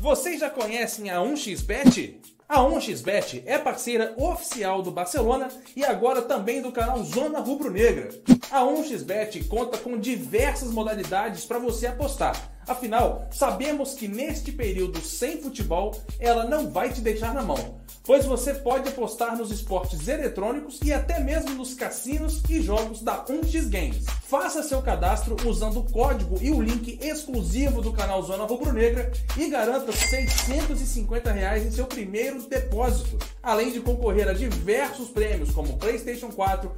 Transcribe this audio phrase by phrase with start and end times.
[0.00, 2.14] Vocês já conhecem a 1xBet?
[2.48, 8.08] A 1xBet é parceira oficial do Barcelona e agora também do canal Zona Rubro Negra.
[8.50, 12.34] A 1xBet conta com diversas modalidades para você apostar.
[12.66, 17.78] Afinal, sabemos que neste período sem futebol, ela não vai te deixar na mão
[18.10, 23.24] pois você pode apostar nos esportes eletrônicos e até mesmo nos cassinos e jogos da
[23.24, 24.04] 1x Games.
[24.30, 29.10] Faça seu cadastro usando o código e o link exclusivo do canal Zona Rubro Negra
[29.36, 35.76] e garanta 650 reais em seu primeiro depósito, além de concorrer a diversos prêmios como
[35.78, 36.70] PlayStation 4,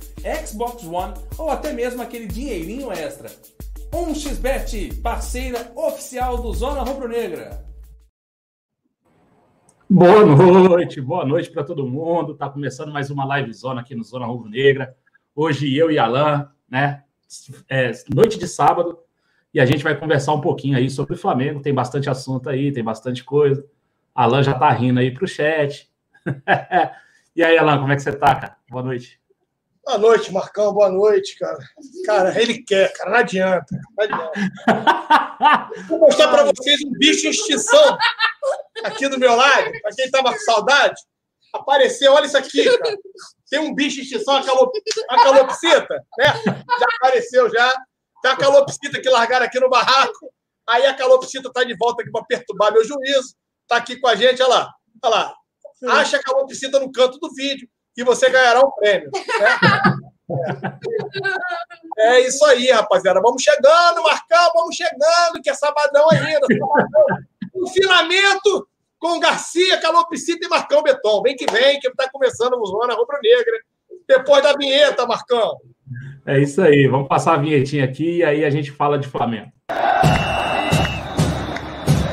[0.46, 3.30] Xbox One ou até mesmo aquele dinheirinho extra.
[3.90, 7.66] 1xBet, parceira oficial do Zona Rubro Negra.
[9.90, 12.34] Boa noite, boa noite para todo mundo.
[12.34, 14.96] Tá começando mais uma live zona aqui no Zona Rubro Negra.
[15.36, 17.04] Hoje eu e Alan, né?
[17.68, 18.98] É, noite de sábado
[19.52, 21.60] e a gente vai conversar um pouquinho aí sobre o Flamengo.
[21.60, 23.64] Tem bastante assunto aí, tem bastante coisa.
[24.14, 25.90] Alan já tá rindo aí pro chat.
[27.36, 28.56] e aí, Alan, como é que você tá, cara?
[28.70, 29.20] Boa noite.
[29.84, 30.72] Boa noite, Marcão.
[30.72, 31.58] Boa noite, cara.
[32.06, 33.10] Cara, ele quer, cara.
[33.10, 33.80] Não adianta.
[33.96, 34.32] Não adianta.
[35.88, 37.98] Vou mostrar para vocês um bicho em extinção
[38.84, 41.00] aqui do meu lado, para quem estava com saudade,
[41.52, 42.96] apareceu, olha isso aqui, cara.
[43.50, 44.72] Tem um bicho de extinção, a, calop...
[45.08, 46.26] a calopsita, né?
[46.46, 47.74] Já apareceu, já.
[48.22, 50.32] Tem a calopsita que largaram aqui no barraco.
[50.68, 53.34] Aí a calopsita está de volta aqui para perturbar meu juízo.
[53.62, 54.74] Está aqui com a gente, olha lá.
[55.02, 55.34] Olha lá.
[55.98, 59.10] Acha a calopsita no canto do vídeo e você ganhará um prêmio.
[59.12, 59.58] Né?
[61.98, 63.20] É isso aí, rapaziada.
[63.20, 66.46] Vamos chegando, Marcão, vamos chegando, que é sabadão ainda.
[66.46, 67.04] Sabadão.
[67.52, 68.68] Confinamento
[69.02, 71.22] com Garcia, Calopsita e Marcão Beton.
[71.22, 73.58] Vem que vem, que está começando o Zona Rubro Negra.
[74.06, 75.56] Depois da vinheta, Marcão.
[76.24, 76.86] É isso aí.
[76.86, 79.50] Vamos passar a vinhetinha aqui e aí a gente fala de Flamengo.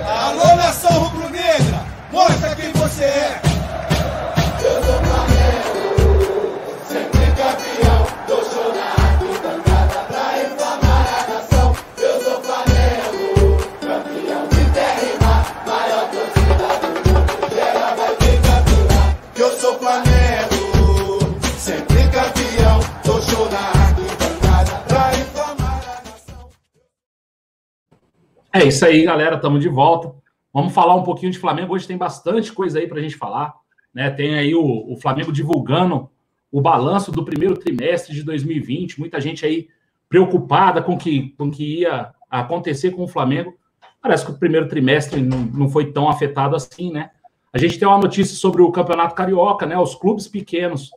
[0.03, 1.85] Alô, nação rubro-negra!
[2.11, 3.48] Mostra quem você é!
[28.59, 29.37] É isso aí, galera.
[29.37, 30.13] Estamos de volta.
[30.53, 31.73] Vamos falar um pouquinho de Flamengo.
[31.73, 33.55] Hoje tem bastante coisa aí para a gente falar.
[33.93, 34.09] Né?
[34.09, 36.09] Tem aí o, o, Flamengo divulgando
[36.51, 38.99] o balanço do primeiro trimestre de 2020.
[38.99, 39.69] Muita gente aí
[40.09, 43.57] preocupada com que, o que ia acontecer com o Flamengo.
[44.01, 47.11] Parece que o primeiro trimestre não, não foi tão afetado assim, né?
[47.53, 49.79] A gente tem uma notícia sobre o Campeonato Carioca, né?
[49.79, 50.91] Os clubes pequenos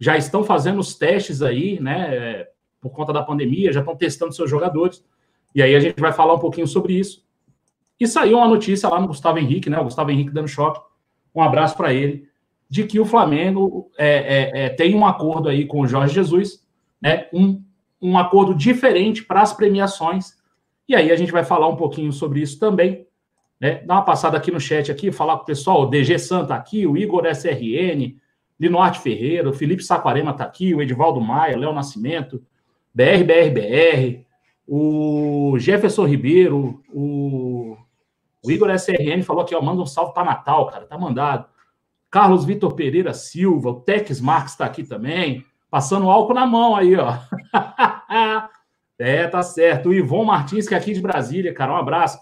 [0.00, 2.46] já estão fazendo os testes aí, né?
[2.80, 5.04] Por conta da pandemia, já estão testando seus jogadores.
[5.56, 7.24] E aí a gente vai falar um pouquinho sobre isso.
[7.98, 9.78] E saiu uma notícia lá no Gustavo Henrique, né?
[9.78, 10.78] O Gustavo Henrique dando choque.
[11.34, 12.28] Um abraço para ele,
[12.68, 16.62] de que o Flamengo é, é, é, tem um acordo aí com o Jorge Jesus,
[17.00, 17.26] né?
[17.32, 17.64] Um,
[18.02, 20.34] um acordo diferente para as premiações.
[20.86, 23.06] E aí a gente vai falar um pouquinho sobre isso também.
[23.58, 23.82] Né?
[23.86, 26.86] Dá uma passada aqui no chat aqui, falar com o pessoal, o DG Santa aqui,
[26.86, 28.14] o Igor SRN,
[28.60, 32.42] Linoarte Ferreira, o Felipe Saquarema está aqui, o Edivaldo Maia, Léo Nascimento,
[32.94, 34.25] BRBRBR,
[34.66, 37.76] o Jefferson Ribeiro, o,
[38.42, 41.46] o Igor SRN falou aqui, ó, manda um salve para Natal, cara, tá mandado.
[42.10, 46.96] Carlos Vitor Pereira Silva, o Tex Marques está aqui também, passando álcool na mão aí,
[46.96, 47.16] ó.
[48.98, 49.90] é, tá certo.
[49.90, 52.18] O Ivon Martins, que é aqui de Brasília, cara, um abraço.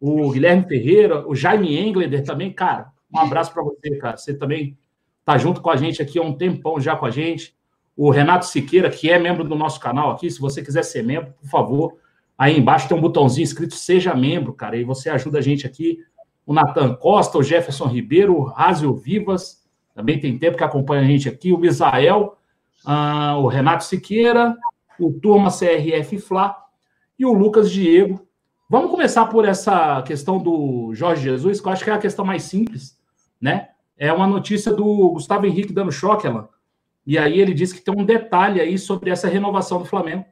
[0.00, 4.16] O Guilherme Ferreira, o Jaime Engleder também, cara, um abraço para você, cara.
[4.16, 4.76] Você também
[5.24, 7.55] tá junto com a gente aqui há um tempão já com a gente
[7.96, 10.30] o Renato Siqueira, que é membro do nosso canal aqui.
[10.30, 11.96] Se você quiser ser membro, por favor,
[12.36, 15.98] aí embaixo tem um botãozinho escrito Seja Membro, cara, e você ajuda a gente aqui.
[16.44, 19.64] O Natan Costa, o Jefferson Ribeiro, o Rázio Vivas,
[19.94, 22.36] também tem tempo que acompanha a gente aqui, o Misael,
[22.84, 24.54] uh, o Renato Siqueira,
[25.00, 26.54] o Turma CRF Fla
[27.18, 28.26] e o Lucas Diego.
[28.68, 32.24] Vamos começar por essa questão do Jorge Jesus, que eu acho que é a questão
[32.24, 32.98] mais simples,
[33.40, 33.68] né?
[33.96, 36.48] É uma notícia do Gustavo Henrique dando choque, Alan,
[37.06, 40.24] e aí ele disse que tem um detalhe aí sobre essa renovação do Flamengo.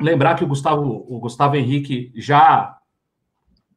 [0.00, 2.76] Lembrar que o Gustavo, o Gustavo Henrique já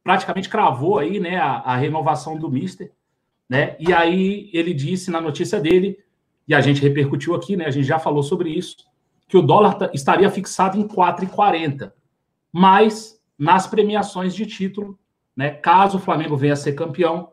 [0.02, 2.92] praticamente cravou aí, né, a, a renovação do Mister,
[3.48, 3.76] né?
[3.78, 5.98] E aí ele disse na notícia dele,
[6.48, 7.66] e a gente repercutiu aqui, né?
[7.66, 8.76] A gente já falou sobre isso,
[9.28, 11.92] que o dólar estaria fixado em 4,40.
[12.52, 14.98] Mas nas premiações de título,
[15.36, 17.32] né, caso o Flamengo venha a ser campeão,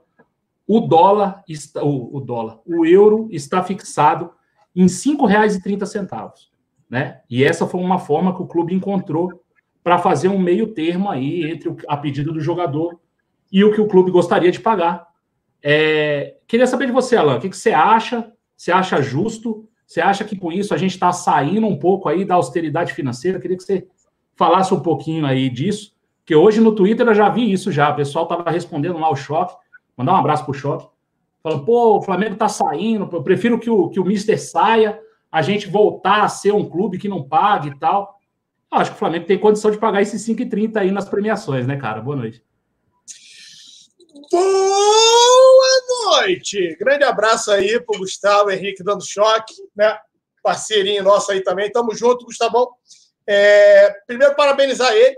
[0.67, 1.43] o dólar
[1.81, 4.31] o dólar, o euro está fixado
[4.75, 6.31] em R$ 5,30,
[6.89, 7.21] né?
[7.29, 9.41] E essa foi uma forma que o clube encontrou
[9.83, 12.99] para fazer um meio termo aí entre a pedido do jogador
[13.51, 15.07] e o que o clube gostaria de pagar.
[15.63, 18.31] É, queria saber de você, Alan, o que, que você acha?
[18.55, 19.67] Você acha justo?
[19.85, 23.39] Você acha que com isso a gente está saindo um pouco aí da austeridade financeira?
[23.39, 23.87] Queria que você
[24.35, 25.93] falasse um pouquinho aí disso,
[26.25, 29.15] que hoje no Twitter eu já vi isso já, o pessoal estava respondendo lá o
[29.15, 29.55] choque,
[29.97, 30.87] mandar um abraço pro choque,
[31.41, 34.99] falando, pô, o Flamengo está saindo, eu prefiro que o, que o Mister saia,
[35.31, 38.19] a gente voltar a ser um clube que não pague e tal.
[38.71, 41.77] Eu acho que o Flamengo tem condição de pagar esses 5,30 aí nas premiações, né,
[41.77, 42.01] cara?
[42.01, 42.43] Boa noite.
[44.31, 46.77] Boa noite!
[46.79, 49.97] Grande abraço aí pro Gustavo Henrique dando choque, né?
[50.41, 51.71] Parceirinho nosso aí também.
[51.71, 52.69] Tamo junto, Gustavão.
[53.27, 55.17] É, primeiro, parabenizar ele.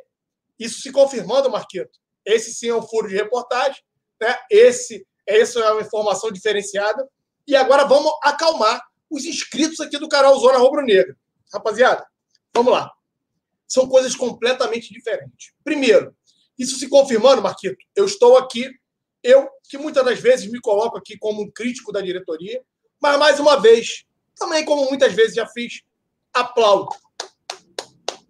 [0.59, 1.99] Isso se confirmando, Marquito.
[2.25, 3.81] Esse sim é um furo de reportagem,
[4.21, 4.35] né?
[4.49, 7.07] Esse, essa é uma informação diferenciada.
[7.47, 11.15] E agora vamos acalmar os inscritos aqui do canal Zona Rubro Negra.
[11.51, 12.05] Rapaziada,
[12.53, 12.91] vamos lá.
[13.67, 15.53] São coisas completamente diferentes.
[15.63, 16.15] Primeiro,
[16.57, 18.69] isso se confirmando, Marquito, eu estou aqui,
[19.23, 22.61] eu que muitas das vezes me coloco aqui como um crítico da diretoria,
[23.01, 24.05] mas mais uma vez,
[24.35, 25.81] também como muitas vezes já fiz,
[26.33, 26.89] aplaudo.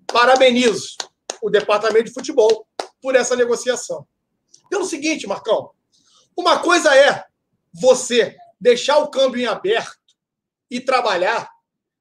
[0.07, 0.96] Parabenizo
[1.42, 2.68] o departamento de futebol
[3.01, 4.07] por essa negociação.
[4.69, 5.72] Pelo seguinte, Marcão,
[6.38, 7.24] uma coisa é
[7.74, 9.98] você deixar o câmbio em aberto
[10.70, 11.50] e trabalhar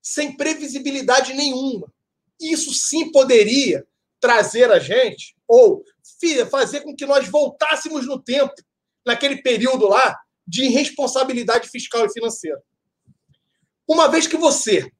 [0.00, 1.92] sem previsibilidade nenhuma.
[2.40, 3.86] Isso sim poderia
[4.20, 5.84] trazer a gente, ou
[6.50, 8.54] fazer com que nós voltássemos no tempo,
[9.04, 12.62] naquele período lá de irresponsabilidade fiscal e financeira.
[13.88, 14.90] Uma vez que você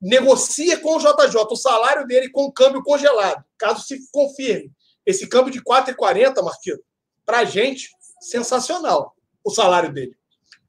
[0.00, 4.70] negocia com o JJ o salário dele com o câmbio congelado, caso se confirme
[5.06, 6.84] esse câmbio de 4,40, Marquito,
[7.24, 7.90] para a gente,
[8.22, 9.14] sensacional
[9.44, 10.16] o salário dele.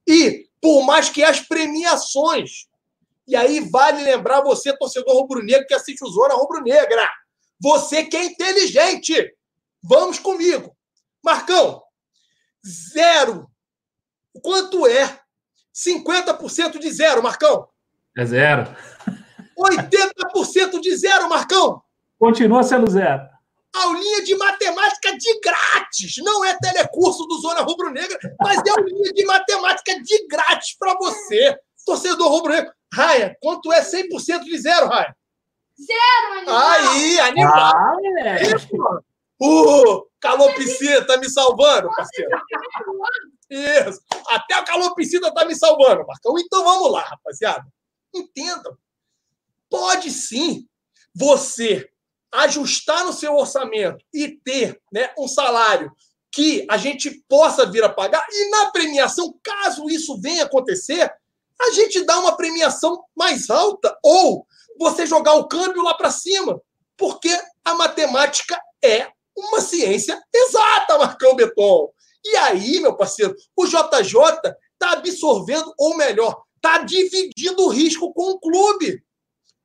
[0.07, 2.67] E por mais que as premiações.
[3.27, 7.07] E aí vale lembrar você, torcedor rubro-negro, que assiste o Zona Rubro-Negra.
[7.61, 9.33] Você que é inteligente.
[9.81, 10.75] Vamos comigo.
[11.23, 11.81] Marcão,
[12.65, 13.49] zero.
[14.41, 15.19] Quanto é
[15.73, 17.67] 50% de zero, Marcão?
[18.17, 18.75] É zero.
[19.57, 21.81] 80% de zero, Marcão?
[22.19, 23.32] Continua sendo zero
[23.73, 26.17] aulinha de matemática de grátis.
[26.17, 30.95] Não é telecurso do Zona Rubro Negra, mas é aulinha de matemática de grátis para
[30.95, 32.71] você, torcedor rubro negro.
[32.93, 35.15] Raia, quanto é 100% de zero, Raia?
[35.79, 36.69] Zero, animal.
[36.69, 37.73] Aí, animal.
[37.75, 38.99] Ah,
[39.39, 42.29] o calopsita tá me salvando, parceiro.
[43.49, 43.99] Isso.
[44.29, 46.37] Até o calopsita tá me salvando, Marcão.
[46.37, 47.65] Então vamos lá, rapaziada.
[48.13, 48.77] Entendam.
[49.69, 50.67] Pode sim
[51.15, 51.89] você
[52.33, 55.91] ajustar no seu orçamento e ter né, um salário
[56.31, 61.13] que a gente possa vir a pagar, e na premiação, caso isso venha acontecer,
[61.61, 64.47] a gente dá uma premiação mais alta, ou
[64.79, 66.59] você jogar o câmbio lá para cima,
[66.97, 67.29] porque
[67.63, 71.91] a matemática é uma ciência exata, Marcão Beton.
[72.25, 73.77] E aí, meu parceiro, o JJ
[74.73, 79.03] está absorvendo, ou melhor, está dividindo o risco com o clube.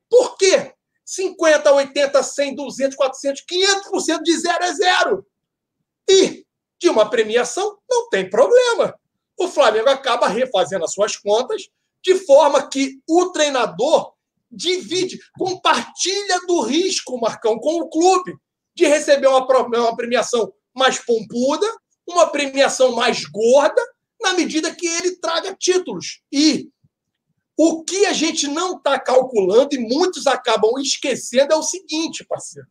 [0.09, 0.73] Por quê?
[1.09, 5.25] 50, 80, 100, 200, 400, 500% de zero é zero.
[6.07, 6.45] E
[6.79, 8.93] de uma premiação não tem problema.
[9.35, 11.67] O Flamengo acaba refazendo as suas contas
[12.03, 14.13] de forma que o treinador
[14.51, 18.37] divide, compartilha do risco, Marcão, com o clube
[18.75, 21.65] de receber uma, uma premiação mais pompuda,
[22.07, 23.81] uma premiação mais gorda,
[24.21, 26.21] na medida que ele traga títulos.
[26.31, 26.69] E
[27.61, 32.69] o que a gente não está calculando e muitos acabam esquecendo é o seguinte, parceiro.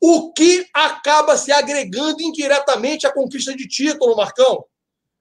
[0.00, 4.64] O que acaba se agregando indiretamente à conquista de título, Marcão?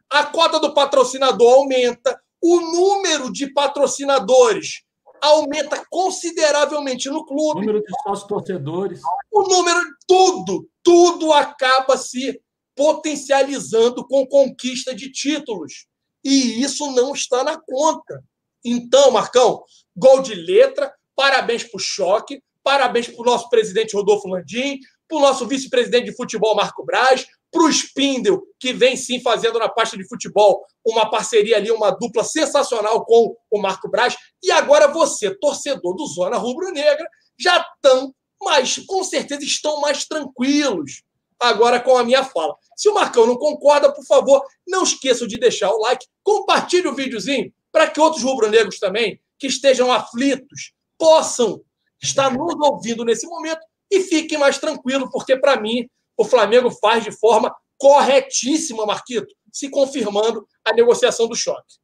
[0.08, 4.84] A cota do patrocinador aumenta, o número de patrocinadores
[5.20, 7.62] aumenta consideravelmente no clube.
[7.62, 9.02] O número de sócios torcedores.
[9.32, 12.40] O número, tudo, tudo acaba se
[12.76, 15.88] potencializando com conquista de títulos.
[16.24, 18.24] E isso não está na conta.
[18.64, 19.64] Então, Marcão,
[19.96, 25.18] gol de letra, parabéns para o Choque, parabéns para o nosso presidente Rodolfo Landim, para
[25.18, 29.68] o nosso vice-presidente de futebol, Marco Braz, para o Spindel, que vem sim fazendo na
[29.68, 34.16] pasta de futebol uma parceria ali, uma dupla sensacional com o Marco Braz.
[34.44, 37.08] E agora você, torcedor do Zona Rubro Negra,
[37.40, 41.02] já estão mais, com certeza estão mais tranquilos
[41.40, 42.56] agora com a minha fala.
[42.76, 46.96] Se o Marcão não concorda, por favor, não esqueçam de deixar o like, compartilhe o
[46.96, 51.62] videozinho para que outros rubro-negros também, que estejam aflitos, possam
[52.02, 53.62] estar nos ouvindo nesse momento
[53.92, 59.70] e fiquem mais tranquilos, porque, para mim, o Flamengo faz de forma corretíssima, Marquito, se
[59.70, 61.80] confirmando a negociação do choque.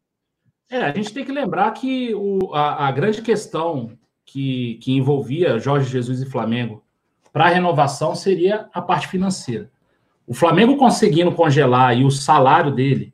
[0.69, 5.59] É, a gente tem que lembrar que o, a, a grande questão que, que envolvia
[5.59, 6.83] Jorge Jesus e Flamengo
[7.31, 9.71] para a renovação seria a parte financeira.
[10.27, 13.13] O Flamengo conseguindo congelar e o salário dele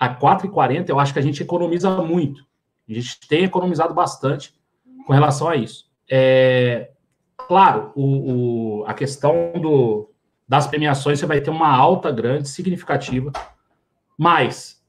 [0.00, 2.42] a 4,40, eu acho que a gente economiza muito.
[2.88, 4.54] A gente tem economizado bastante
[5.06, 5.90] com relação a isso.
[6.10, 6.90] É,
[7.36, 10.10] claro, o, o, a questão do,
[10.48, 13.30] das premiações, você vai ter uma alta grande, significativa,
[14.16, 14.82] mas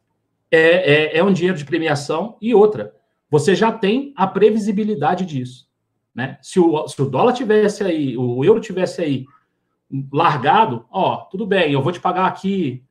[0.49, 2.95] é, é, é um dinheiro de premiação e outra,
[3.29, 5.69] você já tem a previsibilidade disso.
[6.15, 6.37] Né?
[6.41, 9.25] Se, o, se o dólar tivesse aí, o euro tivesse aí
[10.11, 12.83] largado, ó, tudo bem, eu vou te pagar aqui,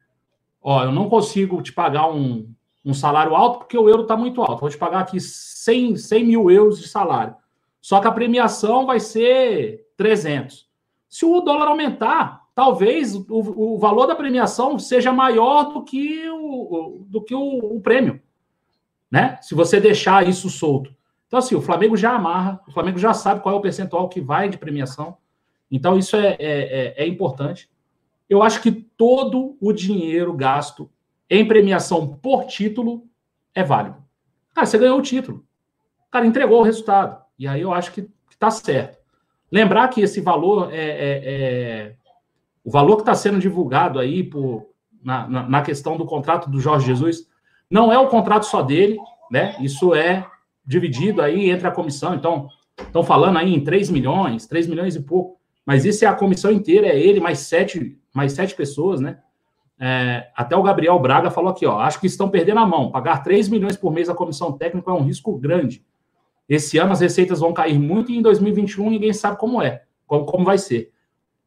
[0.62, 2.52] ó, eu não consigo te pagar um,
[2.84, 6.24] um salário alto porque o euro está muito alto, vou te pagar aqui 100, 100
[6.24, 7.34] mil euros de salário.
[7.80, 10.68] Só que a premiação vai ser 300.
[11.08, 17.04] Se o dólar aumentar, talvez o, o valor da premiação seja maior do que o,
[17.08, 18.20] do que o, o prêmio,
[19.10, 19.38] né?
[19.40, 20.94] Se você deixar isso solto.
[21.26, 24.20] Então, assim, o Flamengo já amarra, o Flamengo já sabe qual é o percentual que
[24.20, 25.16] vai de premiação.
[25.70, 27.69] Então, isso é, é, é, é importante.
[28.30, 30.88] Eu acho que todo o dinheiro gasto
[31.28, 33.04] em premiação por título
[33.52, 33.96] é válido.
[34.54, 35.44] Cara, você ganhou o título.
[36.12, 37.20] Cara entregou o resultado.
[37.36, 38.98] E aí eu acho que está certo.
[39.50, 41.96] Lembrar que esse valor é, é, é
[42.64, 44.68] o valor que está sendo divulgado aí por,
[45.02, 47.26] na, na, na, questão do contrato do Jorge Jesus
[47.68, 48.96] não é o contrato só dele,
[49.30, 49.56] né?
[49.60, 50.24] Isso é
[50.64, 52.14] dividido aí entre a comissão.
[52.14, 55.39] Então, estão falando aí em 3 milhões, 3 milhões e pouco.
[55.70, 59.20] Mas isso é a comissão inteira, é ele, mais sete, mais sete pessoas, né?
[59.78, 61.78] É, até o Gabriel Braga falou aqui, ó.
[61.78, 62.90] Acho que estão perdendo a mão.
[62.90, 65.86] Pagar 3 milhões por mês a comissão técnica é um risco grande.
[66.48, 70.24] Esse ano as receitas vão cair muito e em 2021 ninguém sabe como é, como,
[70.24, 70.90] como vai ser.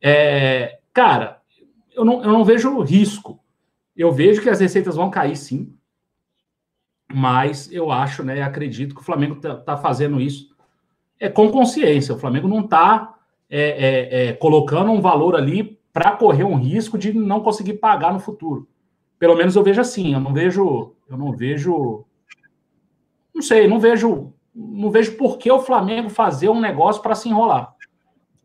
[0.01, 1.41] É, cara,
[1.93, 3.41] eu não, eu não vejo risco.
[3.93, 5.75] Eu vejo que as receitas vão cair sim,
[7.13, 10.55] mas eu acho, né, acredito que o Flamengo está tá fazendo isso
[11.19, 12.15] é com consciência.
[12.15, 13.12] O Flamengo não está
[13.55, 18.11] é, é, é, colocando um valor ali para correr um risco de não conseguir pagar
[18.11, 18.67] no futuro.
[19.19, 20.11] Pelo menos eu vejo assim.
[20.13, 22.03] Eu não vejo, eu não vejo,
[23.31, 27.29] não sei, não vejo, não vejo por que o Flamengo fazer um negócio para se
[27.29, 27.75] enrolar.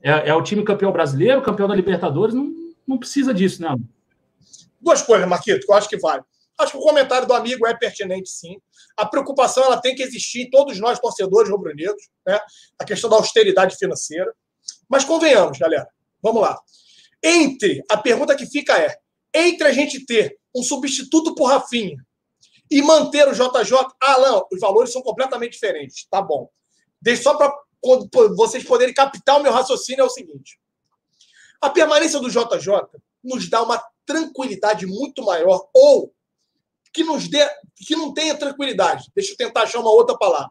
[0.02, 2.52] É, é, o time campeão brasileiro, campeão da Libertadores, não,
[2.86, 3.74] não precisa disso, né?
[4.78, 6.22] Duas coisas, Marquito, que eu acho que vale.
[6.58, 8.60] Acho que o comentário do amigo é pertinente, sim.
[8.94, 12.38] A preocupação ela tem que existir em todos nós, torcedores rubro-negros, né?
[12.78, 14.34] a questão da austeridade financeira.
[14.88, 15.88] Mas convenhamos, galera,
[16.22, 16.58] vamos lá.
[17.22, 18.96] Entre, a pergunta que fica é:
[19.34, 21.96] entre a gente ter um substituto por Rafinha
[22.70, 23.72] e manter o JJ,
[24.20, 26.06] não, os valores são completamente diferentes.
[26.10, 26.48] Tá bom.
[27.00, 27.52] Deixa só para
[28.36, 30.58] vocês poderem captar o meu raciocínio é o seguinte:
[31.60, 36.14] a permanência do JJ nos dá uma tranquilidade muito maior ou
[36.92, 39.10] que nos dê, que não tenha tranquilidade.
[39.14, 40.50] Deixa eu tentar achar uma outra palavra.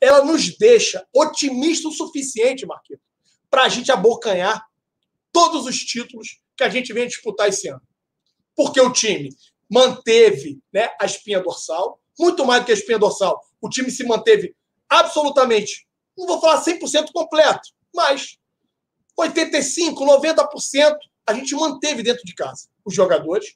[0.00, 3.02] Ela nos deixa otimista o suficiente, Marquinhos,
[3.50, 4.64] para a gente abocanhar
[5.32, 7.82] todos os títulos que a gente vem disputar esse ano.
[8.54, 9.30] Porque o time
[9.68, 13.40] manteve né, a espinha dorsal, muito mais do que a espinha dorsal.
[13.60, 14.54] O time se manteve
[14.88, 18.38] absolutamente, não vou falar 100% completo, mas
[19.18, 23.54] 85%, 90% a gente manteve dentro de casa os jogadores.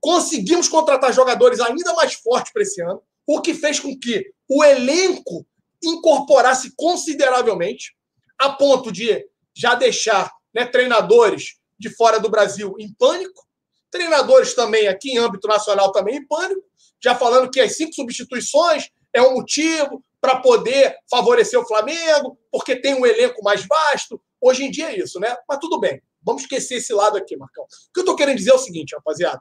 [0.00, 4.62] Conseguimos contratar jogadores ainda mais fortes para esse ano, o que fez com que o
[4.62, 5.46] elenco
[5.82, 7.96] incorporasse consideravelmente,
[8.38, 13.46] a ponto de já deixar né, treinadores de fora do Brasil em pânico,
[13.90, 16.62] treinadores também aqui em âmbito nacional também em pânico,
[17.02, 22.74] já falando que as cinco substituições é um motivo para poder favorecer o Flamengo, porque
[22.74, 24.20] tem um elenco mais vasto.
[24.40, 25.36] Hoje em dia é isso, né?
[25.48, 26.02] Mas tudo bem.
[26.22, 27.64] Vamos esquecer esse lado aqui, Marcão.
[27.64, 29.40] O que eu estou querendo dizer é o seguinte, rapaziada.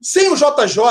[0.00, 0.82] Sem o JJ,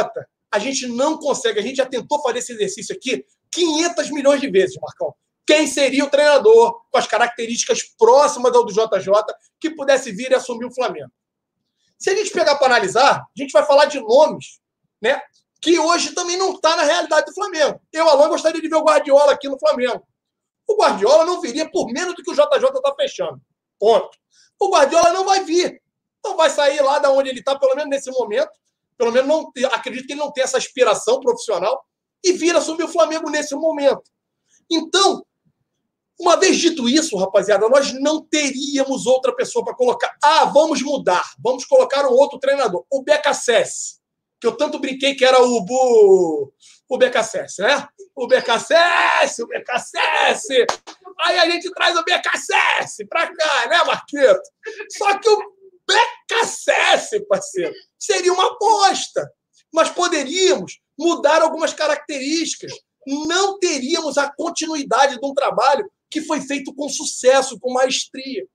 [0.51, 1.59] a gente não consegue.
[1.59, 5.13] A gente já tentou fazer esse exercício aqui 500 milhões de vezes, Marcão.
[5.49, 9.11] Quem seria o treinador com as características próximas ao do JJ
[9.59, 11.11] que pudesse vir e assumir o Flamengo?
[11.97, 14.59] Se a gente pegar para analisar, a gente vai falar de nomes,
[15.01, 15.19] né?
[15.59, 17.81] Que hoje também não está na realidade do Flamengo.
[17.91, 20.07] Eu, Alan, gostaria de ver o Guardiola aqui no Flamengo.
[20.67, 23.41] O Guardiola não viria por menos do que o JJ está fechando.
[23.79, 24.15] Ponto.
[24.59, 25.81] O Guardiola não vai vir.
[26.23, 28.51] Não vai sair lá da onde ele está, pelo menos nesse momento,
[28.95, 31.83] pelo menos não acredito que ele não tem essa aspiração profissional
[32.23, 34.03] e vir assumir o Flamengo nesse momento.
[34.69, 35.25] Então,
[36.19, 40.13] uma vez dito isso, rapaziada, nós não teríamos outra pessoa para colocar.
[40.21, 43.99] Ah, vamos mudar, vamos colocar um outro treinador, o BKSS,
[44.39, 46.53] que eu tanto brinquei que era o Bu...
[46.89, 47.87] o BKSS, né?
[48.13, 50.65] O BKSS, o BKSS.
[51.21, 54.41] Aí a gente traz o BKSS para cá, né, Marquito?
[54.97, 55.53] Só que o
[55.87, 59.31] BKSS, parceiro, seria uma aposta.
[59.71, 62.73] Nós poderíamos mudar algumas características.
[63.07, 68.47] Não teríamos a continuidade de um trabalho que foi feito com sucesso, com maestria.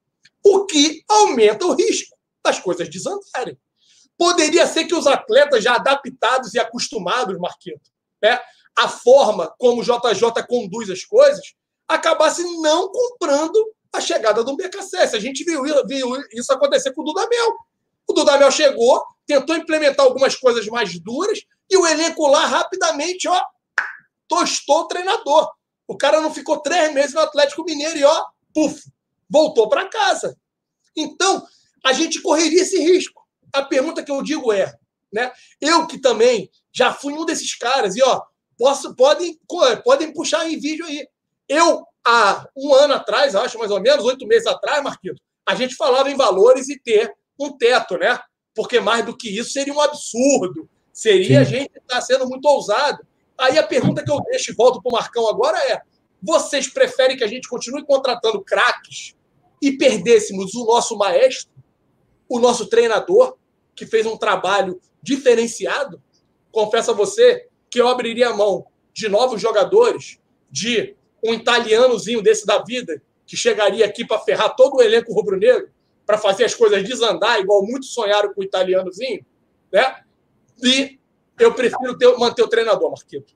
[0.43, 3.59] O que aumenta o risco das coisas desandarem.
[4.17, 7.91] Poderia ser que os atletas já adaptados e acostumados, Marquito,
[8.23, 8.39] né,
[8.77, 11.55] a forma como o JJ conduz as coisas,
[11.89, 15.17] acabassem não comprando a chegada do BKSS.
[15.17, 17.55] A gente viu, viu isso acontecer com o Dudamel.
[18.07, 23.41] O Dudamel chegou, tentou implementar algumas coisas mais duras e o elenco lá rapidamente, ó,
[24.29, 25.51] tostou o treinador.
[25.87, 28.25] O cara não ficou três meses no Atlético Mineiro e, ó,
[28.55, 28.83] puf,
[29.29, 30.37] voltou para casa.
[30.97, 31.45] Então,
[31.85, 33.23] a gente correria esse risco.
[33.53, 34.75] A pergunta que eu digo é,
[35.13, 35.33] né?
[35.61, 38.23] Eu que também já fui um desses caras, e ó,
[38.59, 39.39] posso, podem,
[39.85, 41.07] podem puxar em vídeo aí.
[41.49, 45.77] Eu, há um ano atrás, acho mais ou menos, oito meses atrás, Marquito, a gente
[45.77, 48.19] falava em valores e ter um teto, né?
[48.55, 50.69] Porque mais do que isso seria um absurdo.
[50.93, 51.37] Seria Sim.
[51.37, 53.05] a gente estar tá sendo muito ousado.
[53.39, 55.81] Aí a pergunta que eu deixo e volto para o Marcão agora é:
[56.23, 59.15] vocês preferem que a gente continue contratando craques
[59.61, 61.53] e perdêssemos o nosso maestro,
[62.29, 63.37] o nosso treinador,
[63.75, 66.03] que fez um trabalho diferenciado?
[66.51, 70.19] Confesso a você que eu abriria a mão de novos jogadores,
[70.51, 75.69] de um italianozinho desse da vida, que chegaria aqui para ferrar todo o elenco rubro-negro,
[76.07, 79.25] para fazer as coisas desandar, igual muitos sonharam com o italianozinho,
[79.73, 80.03] né?
[80.63, 80.99] E
[81.39, 83.35] eu prefiro ter, manter o treinador, Marquito.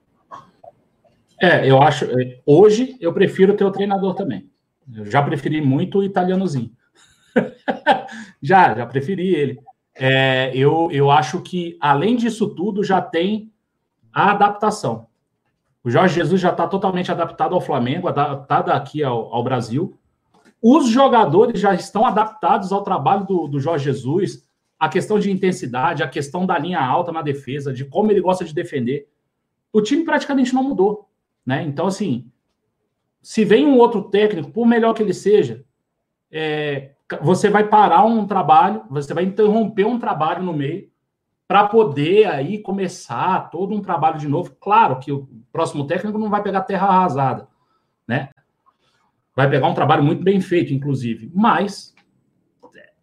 [1.40, 2.04] É, eu acho.
[2.04, 4.50] É, hoje eu prefiro ter o treinador também.
[4.94, 6.70] Eu já preferi muito o italianozinho.
[8.42, 9.60] já, já preferi ele.
[9.94, 13.52] É, eu, eu acho que, além disso tudo, já tem
[14.12, 15.06] a adaptação.
[15.82, 19.96] O Jorge Jesus já está totalmente adaptado ao Flamengo, adaptado aqui ao, ao, Brasil.
[20.62, 24.47] Os jogadores já estão adaptados ao trabalho do, do Jorge Jesus,
[24.78, 28.44] a questão de intensidade, a questão da linha alta na defesa, de como ele gosta
[28.44, 29.08] de defender.
[29.72, 31.08] O time praticamente não mudou.
[31.44, 31.62] Né?
[31.64, 32.30] Então, assim,
[33.20, 35.64] se vem um outro técnico, por melhor que ele seja,
[36.30, 40.88] é, você vai parar um trabalho, você vai interromper um trabalho no meio
[41.46, 44.54] para poder aí começar todo um trabalho de novo.
[44.60, 47.48] Claro que o próximo técnico não vai pegar terra arrasada,
[48.06, 48.28] né?
[49.34, 51.94] Vai pegar um trabalho muito bem feito, inclusive, mas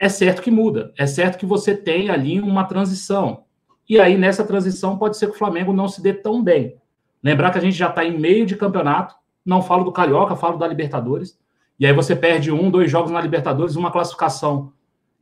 [0.05, 3.43] é certo que muda, é certo que você tem ali uma transição.
[3.89, 6.77] E aí, nessa transição, pode ser que o Flamengo não se dê tão bem.
[7.23, 10.57] Lembrar que a gente já está em meio de campeonato, não falo do Carioca, falo
[10.57, 11.39] da Libertadores.
[11.79, 14.73] E aí você perde um, dois jogos na Libertadores, uma classificação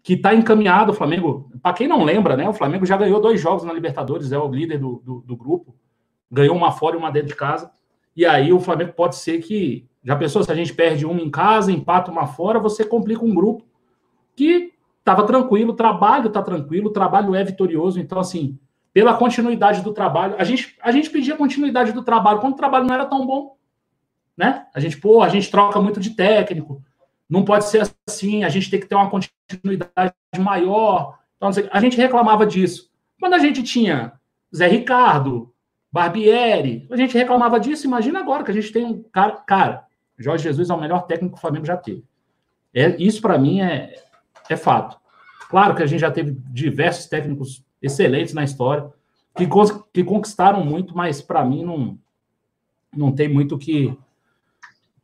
[0.01, 0.91] que está encaminhado.
[0.91, 2.47] O Flamengo, para quem não lembra, né?
[2.47, 5.73] O Flamengo já ganhou dois jogos na Libertadores, é o líder do, do, do grupo.
[6.29, 7.71] Ganhou uma fora e uma dentro de casa.
[8.15, 9.87] E aí o Flamengo pode ser que.
[10.03, 13.33] Já pensou se a gente perde uma em casa, empata uma fora, você complica um
[13.33, 13.65] grupo
[14.35, 14.72] que
[15.03, 17.99] estava tranquilo, o trabalho está tranquilo, o trabalho é vitorioso.
[17.99, 18.57] Então, assim,
[18.93, 22.85] pela continuidade do trabalho, a gente, a gente pedia continuidade do trabalho quando o trabalho
[22.85, 23.55] não era tão bom
[24.37, 24.65] né?
[24.73, 26.83] A gente, pô, a gente troca muito de técnico,
[27.29, 31.19] não pode ser assim, a gente tem que ter uma continuidade maior.
[31.37, 32.89] Então, a gente reclamava disso.
[33.19, 34.13] Quando a gente tinha
[34.55, 35.53] Zé Ricardo,
[35.91, 37.85] Barbieri, a gente reclamava disso.
[37.85, 39.33] Imagina agora que a gente tem um cara.
[39.47, 39.85] Cara,
[40.17, 42.03] Jorge Jesus é o melhor técnico que o Flamengo já teve.
[42.73, 43.95] É, isso, para mim, é,
[44.49, 44.97] é fato.
[45.49, 48.91] Claro que a gente já teve diversos técnicos excelentes na história,
[49.35, 49.47] que,
[49.93, 51.97] que conquistaram muito, mas para mim não,
[52.95, 53.95] não tem muito o que,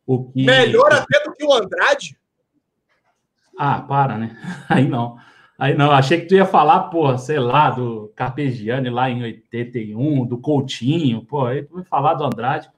[0.06, 0.44] o que...
[0.44, 2.16] Melhor até do que o Andrade.
[3.58, 4.36] Ah, para, né?
[4.68, 5.18] Aí não.
[5.60, 10.24] Aí não, achei que tu ia falar, pô, sei lá, do Carpegiani lá em 81,
[10.24, 12.70] do Coutinho, pô, aí tu vai falar do Andrade.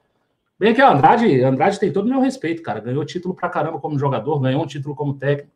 [0.59, 2.81] Bem que o Andrade, Andrade tem todo o meu respeito, cara.
[2.81, 5.49] Ganhou título pra caramba como jogador, ganhou um título como técnico,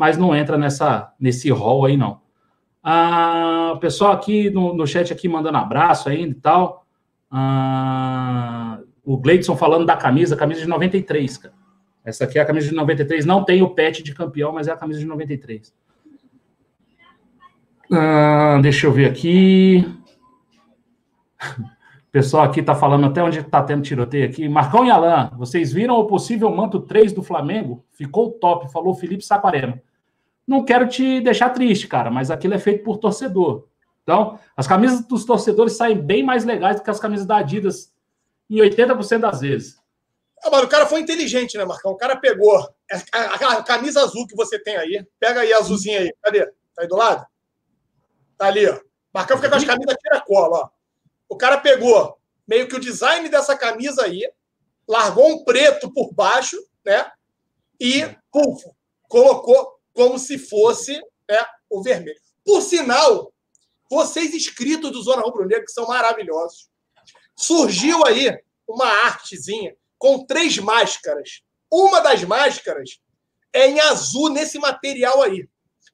[0.00, 2.22] mas não entra nessa, nesse rol aí, não.
[2.82, 6.86] Ah, o pessoal aqui no, no chat aqui mandando abraço ainda e tal.
[7.30, 11.54] Ah, o Gleidson falando da camisa, camisa de 93, cara.
[12.02, 13.26] Essa aqui é a camisa de 93.
[13.26, 15.70] Não tem o pet de campeão, mas é a camisa de 93.
[17.92, 19.86] Ah, deixa eu ver aqui.
[21.46, 24.48] O pessoal aqui tá falando até onde tá tendo tiroteio aqui.
[24.48, 27.84] Marcão e Alain, vocês viram o possível manto 3 do Flamengo?
[27.92, 29.78] Ficou top, falou Felipe Saquarema.
[30.50, 33.68] Não quero te deixar triste, cara, mas aquilo é feito por torcedor.
[34.02, 37.94] Então, as camisas dos torcedores saem bem mais legais do que as camisas da Adidas
[38.50, 39.78] em 80% das vezes.
[40.42, 41.92] Ah, o cara foi inteligente, né, Marcão?
[41.92, 45.06] O cara pegou a, a, camisa azul que você tem aí.
[45.20, 46.12] Pega aí a azulzinha aí.
[46.20, 46.44] Cadê?
[46.44, 47.24] Tá aí do lado?
[48.36, 48.80] Tá ali, ó.
[49.14, 50.68] Marcão fica com as camisas tira-cola, ó.
[51.28, 54.28] O cara pegou meio que o design dessa camisa aí,
[54.88, 57.08] largou um preto por baixo, né?
[57.78, 58.68] E, puf,
[59.08, 60.94] colocou como se fosse
[61.28, 62.18] né, o vermelho.
[62.44, 63.32] Por sinal,
[63.90, 66.68] vocês inscritos do Zona Rubro Negro, que são maravilhosos,
[67.36, 71.42] surgiu aí uma artezinha com três máscaras.
[71.70, 73.00] Uma das máscaras
[73.52, 75.48] é em azul nesse material aí.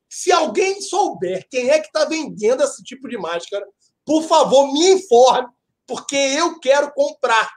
[0.08, 3.66] Se alguém souber quem é que está vendendo esse tipo de máscara,
[4.04, 5.48] por favor, me informe,
[5.86, 7.50] porque eu quero comprar.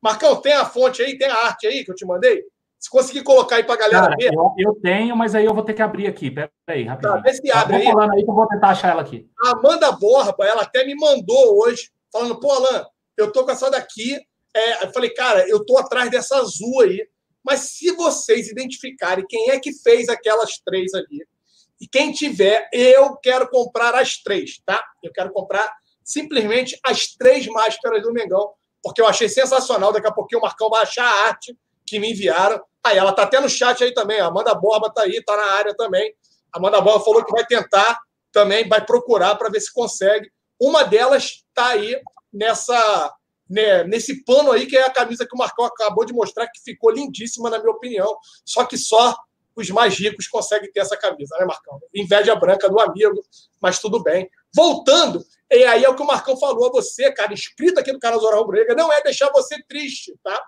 [0.00, 2.44] Marcão, tem a fonte aí, tem a arte aí que eu te mandei?
[2.78, 4.34] Se conseguir colocar aí para a galera Cara, ver.
[4.34, 6.30] Eu, eu, tenho, mas aí eu vou ter que abrir aqui.
[6.30, 7.14] Pera aí, rapidinho.
[7.14, 7.84] Tá, vê se abre aí.
[7.84, 9.28] falando aí que eu vou tentar achar ela aqui.
[9.44, 12.86] A Amanda Borba, ela até me mandou hoje, falando, pô, Alan,
[13.16, 14.20] eu tô com essa daqui.
[14.54, 17.06] É, eu falei, cara, eu tô atrás dessa azul aí.
[17.44, 21.24] Mas se vocês identificarem quem é que fez aquelas três ali,
[21.80, 24.82] e quem tiver, eu quero comprar as três, tá?
[25.02, 25.70] Eu quero comprar
[26.02, 29.92] simplesmente as três máscaras do Mengão, porque eu achei sensacional.
[29.92, 31.56] Daqui a pouquinho o Marcão vai achar a arte
[31.86, 32.62] que me enviaram.
[32.84, 34.20] Aí ela tá até no chat aí também.
[34.20, 36.14] A Amanda Borba tá aí, tá na área também.
[36.52, 37.98] A Amanda Borba falou que vai tentar
[38.32, 40.30] também, vai procurar para ver se consegue.
[40.60, 42.00] Uma delas tá aí
[42.32, 43.14] nessa
[43.48, 46.60] né, nesse pano aí que é a camisa que o Marcão acabou de mostrar que
[46.64, 48.16] ficou lindíssima na minha opinião.
[48.44, 49.16] Só que só
[49.54, 51.80] os mais ricos conseguem ter essa camisa, né, Marcão?
[51.94, 53.22] Inveja branca do amigo,
[53.60, 54.28] mas tudo bem.
[54.54, 57.98] Voltando, e aí é o que o Marcão falou a você, cara, inscrito aqui no
[57.98, 60.42] canal Zora Rubro não é deixar você triste, tá?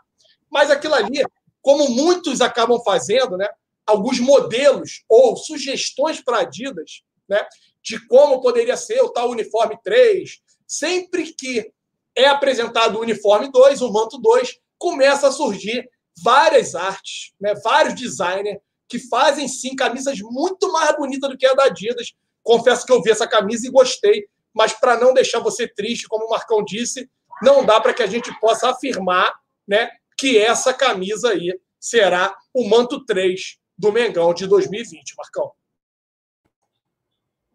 [0.51, 1.23] Mas aquilo ali,
[1.63, 3.49] como muitos acabam fazendo, né?
[3.87, 7.47] Alguns modelos ou sugestões para Adidas, né?
[7.83, 10.39] De como poderia ser o tal uniforme 3.
[10.67, 11.73] Sempre que
[12.17, 15.89] é apresentado o uniforme 2, o manto 2, começa a surgir
[16.23, 17.55] várias artes, né?
[17.63, 18.59] vários designers
[18.89, 22.15] que fazem sim camisas muito mais bonitas do que a da Adidas.
[22.43, 26.27] Confesso que eu vi essa camisa e gostei, mas para não deixar você triste, como
[26.27, 27.09] o Marcão disse,
[27.43, 29.33] não dá para que a gente possa afirmar
[29.67, 35.53] né, que essa camisa aí será o manto 3 do Mengão de 2020, Marcão.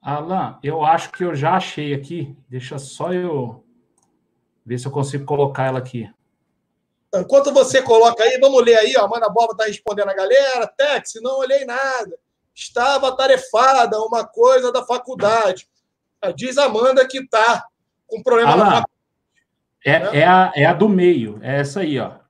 [0.01, 2.35] Alan, eu acho que eu já achei aqui.
[2.49, 3.65] Deixa só eu
[4.65, 6.09] ver se eu consigo colocar ela aqui.
[7.13, 9.05] Enquanto você coloca aí, vamos ler aí, ó.
[9.05, 10.67] A Mana Boba está respondendo a galera.
[10.67, 12.17] Tex, não olhei nada.
[12.55, 15.67] Estava tarefada, uma coisa da faculdade.
[16.35, 17.65] Diz a Amanda que está
[18.07, 18.93] com problema Alan, na faculdade.
[19.85, 20.19] É, né?
[20.19, 22.22] é, a, é a do meio, é essa aí, ó.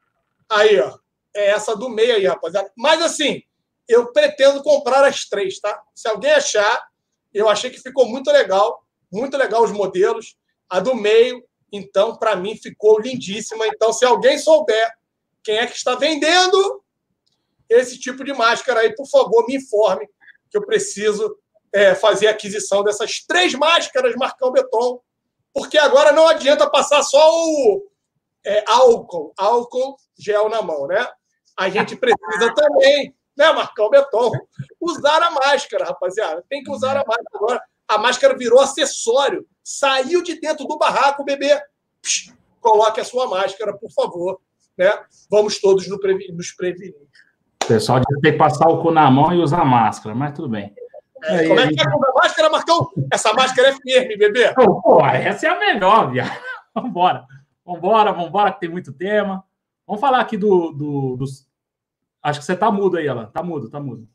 [0.54, 0.98] Aí, ó.
[1.36, 2.72] É essa do meio aí, rapaziada.
[2.78, 3.42] Mas assim,
[3.88, 5.82] eu pretendo comprar as três, tá?
[5.96, 6.88] Se alguém achar,
[7.34, 8.84] eu achei que ficou muito legal.
[9.12, 10.36] Muito legal os modelos.
[10.70, 13.66] A do meio então, para mim, ficou lindíssima.
[13.68, 14.94] Então, se alguém souber
[15.44, 16.84] quem é que está vendendo
[17.68, 20.08] esse tipo de máscara aí, por favor, me informe
[20.52, 21.36] que eu preciso
[21.74, 25.02] é, fazer a aquisição dessas três máscaras Marcão Beton,
[25.52, 27.90] porque agora não adianta passar só o
[28.46, 31.06] é, álcool, álcool gel na mão, né?
[31.58, 34.32] A gente precisa também, né, Marcão Beton,
[34.80, 36.44] usar a máscara, rapaziada.
[36.50, 37.62] Tem que usar a máscara agora.
[37.88, 41.58] A máscara virou acessório Saiu de dentro do barraco, bebê.
[42.02, 44.40] Psh, coloque a sua máscara, por favor.
[44.78, 44.92] Né?
[45.32, 46.00] Vamos todos nos
[46.54, 46.96] prevenir.
[47.64, 50.76] O pessoal tem que passar o cu na mão e usar máscara, mas tudo bem.
[51.24, 52.90] É, como é que é a máscara, Marcão?
[53.10, 54.54] Essa máscara é firme, bebê.
[54.54, 56.38] Pô, essa é a melhor, viado.
[56.76, 57.26] Vambora.
[57.66, 59.46] Vambora, vambora, que tem muito tema.
[59.86, 61.48] Vamos falar aqui do, do, dos.
[62.22, 63.26] Acho que você tá mudo aí, Alan.
[63.26, 64.08] Tá mudo, tá mudo.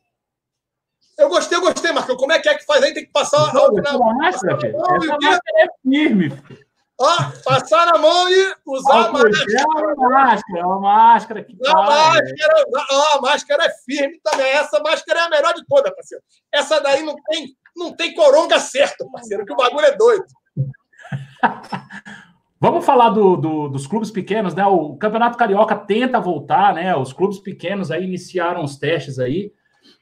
[1.18, 2.16] Eu gostei, eu gostei, Marcão.
[2.16, 2.94] Como é que é que faz aí?
[2.94, 4.76] Tem que passar Não, álcool na máscara, filho.
[4.76, 6.68] Essa máscara é firme, filho.
[7.00, 9.44] Ó, passar na mão e usar a máscara.
[9.56, 14.46] É uma máscara, é uma máscara que a máscara, ó, a máscara é firme também.
[14.46, 16.24] Essa máscara é a melhor de todas, parceiro.
[16.52, 20.26] Essa daí não tem, não tem coronga certo, parceiro, que o bagulho é doido.
[22.60, 24.66] Vamos falar do, do, dos clubes pequenos, né?
[24.66, 26.94] O Campeonato Carioca tenta voltar, né?
[26.96, 29.52] Os clubes pequenos aí iniciaram os testes aí.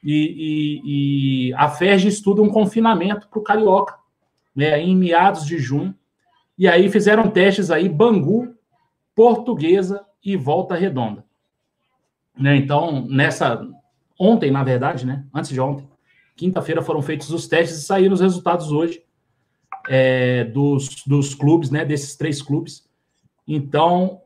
[0.03, 3.95] E, e, e a FERJ estuda um confinamento para o Carioca,
[4.55, 5.95] né, em meados de junho.
[6.57, 8.55] E aí fizeram testes aí, Bangu,
[9.15, 11.23] Portuguesa e Volta Redonda.
[12.37, 13.67] Né, então, nessa.
[14.19, 15.23] Ontem, na verdade, né?
[15.31, 15.87] Antes de ontem,
[16.35, 19.03] quinta-feira foram feitos os testes e saíram os resultados hoje
[19.87, 21.85] é, dos, dos clubes, né?
[21.85, 22.87] Desses três clubes.
[23.47, 24.21] Então,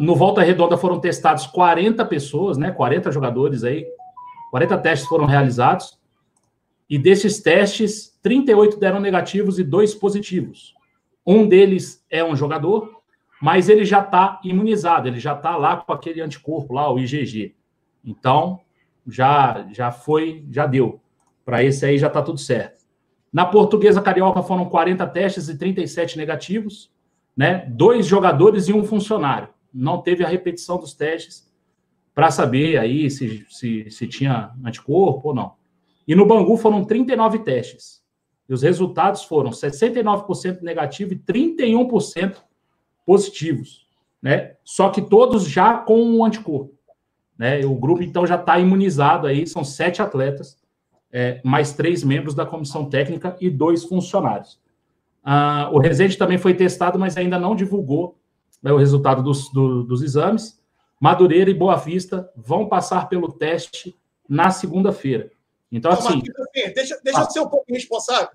[0.00, 2.70] no Volta Redonda foram testados 40 pessoas, né?
[2.70, 3.86] 40 jogadores aí,
[4.50, 5.98] 40 testes foram realizados
[6.88, 10.74] e desses testes, 38 deram negativos e dois positivos.
[11.26, 13.02] Um deles é um jogador,
[13.40, 17.54] mas ele já está imunizado, ele já está lá com aquele anticorpo lá, o IgG.
[18.04, 18.60] Então,
[19.06, 21.00] já já foi, já deu.
[21.44, 22.83] Para esse aí já está tudo certo.
[23.34, 26.92] Na portuguesa carioca foram 40 testes e 37 negativos,
[27.36, 27.66] né?
[27.68, 29.48] Dois jogadores e um funcionário.
[29.72, 31.52] Não teve a repetição dos testes
[32.14, 35.54] para saber aí se, se, se tinha anticorpo ou não.
[36.06, 38.04] E no Bangu foram 39 testes.
[38.48, 42.36] E os resultados foram 69% negativo e 31%
[43.04, 43.88] positivos,
[44.22, 44.54] né?
[44.62, 46.78] Só que todos já com o anticorpo,
[47.36, 47.66] né?
[47.66, 50.56] O grupo então já está imunizado aí, são sete atletas
[51.14, 54.60] é, mais três membros da comissão técnica e dois funcionários.
[55.22, 58.18] Ah, o Resende também foi testado, mas ainda não divulgou
[58.60, 60.60] né, o resultado dos, do, dos exames.
[61.00, 63.96] Madureira e Boa Vista vão passar pelo teste
[64.28, 65.30] na segunda-feira.
[65.70, 66.18] Então, então assim.
[66.18, 68.30] assim deixa, deixa ah, eu ser um pouco responsável.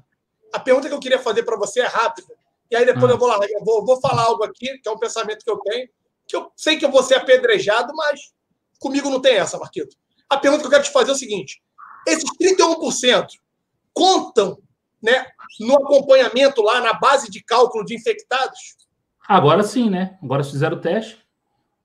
[0.53, 2.33] A pergunta que eu queria fazer para você é rápida.
[2.71, 4.91] E aí depois ah, eu vou lá, eu vou, vou falar algo aqui, que é
[4.91, 5.89] um pensamento que eu tenho,
[6.25, 8.31] que eu sei que eu vou ser apedrejado, mas
[8.79, 9.97] comigo não tem essa, Marquito.
[10.29, 11.61] A pergunta que eu quero te fazer é o seguinte:
[12.11, 13.27] esses 31%
[13.93, 14.59] contam
[15.01, 15.25] né,
[15.59, 18.77] no acompanhamento lá, na base de cálculo de infectados?
[19.27, 20.17] Agora sim, né?
[20.21, 21.23] Agora fizeram o teste.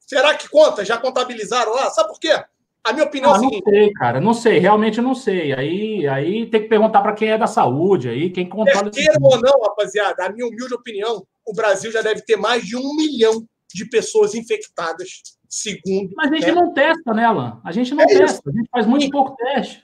[0.01, 0.85] Será que conta?
[0.85, 1.91] Já contabilizaram lá?
[1.91, 2.43] Sabe por quê?
[2.85, 3.65] A minha opinião ah, é a seguinte.
[3.65, 4.21] Não sei, cara.
[4.21, 4.59] Não sei.
[4.59, 5.53] Realmente não sei.
[5.55, 8.91] Aí, aí tem que perguntar para quem é da saúde, aí quem controla.
[8.91, 12.77] Quer ou não, rapaziada, a minha humilde opinião, o Brasil já deve ter mais de
[12.77, 15.09] um milhão de pessoas infectadas,
[15.49, 16.13] segundo.
[16.15, 16.53] Mas a gente né?
[16.53, 17.61] não testa, né, Alan?
[17.65, 18.25] A gente não é testa.
[18.25, 18.43] Isso.
[18.49, 19.83] A gente faz muito pouco teste.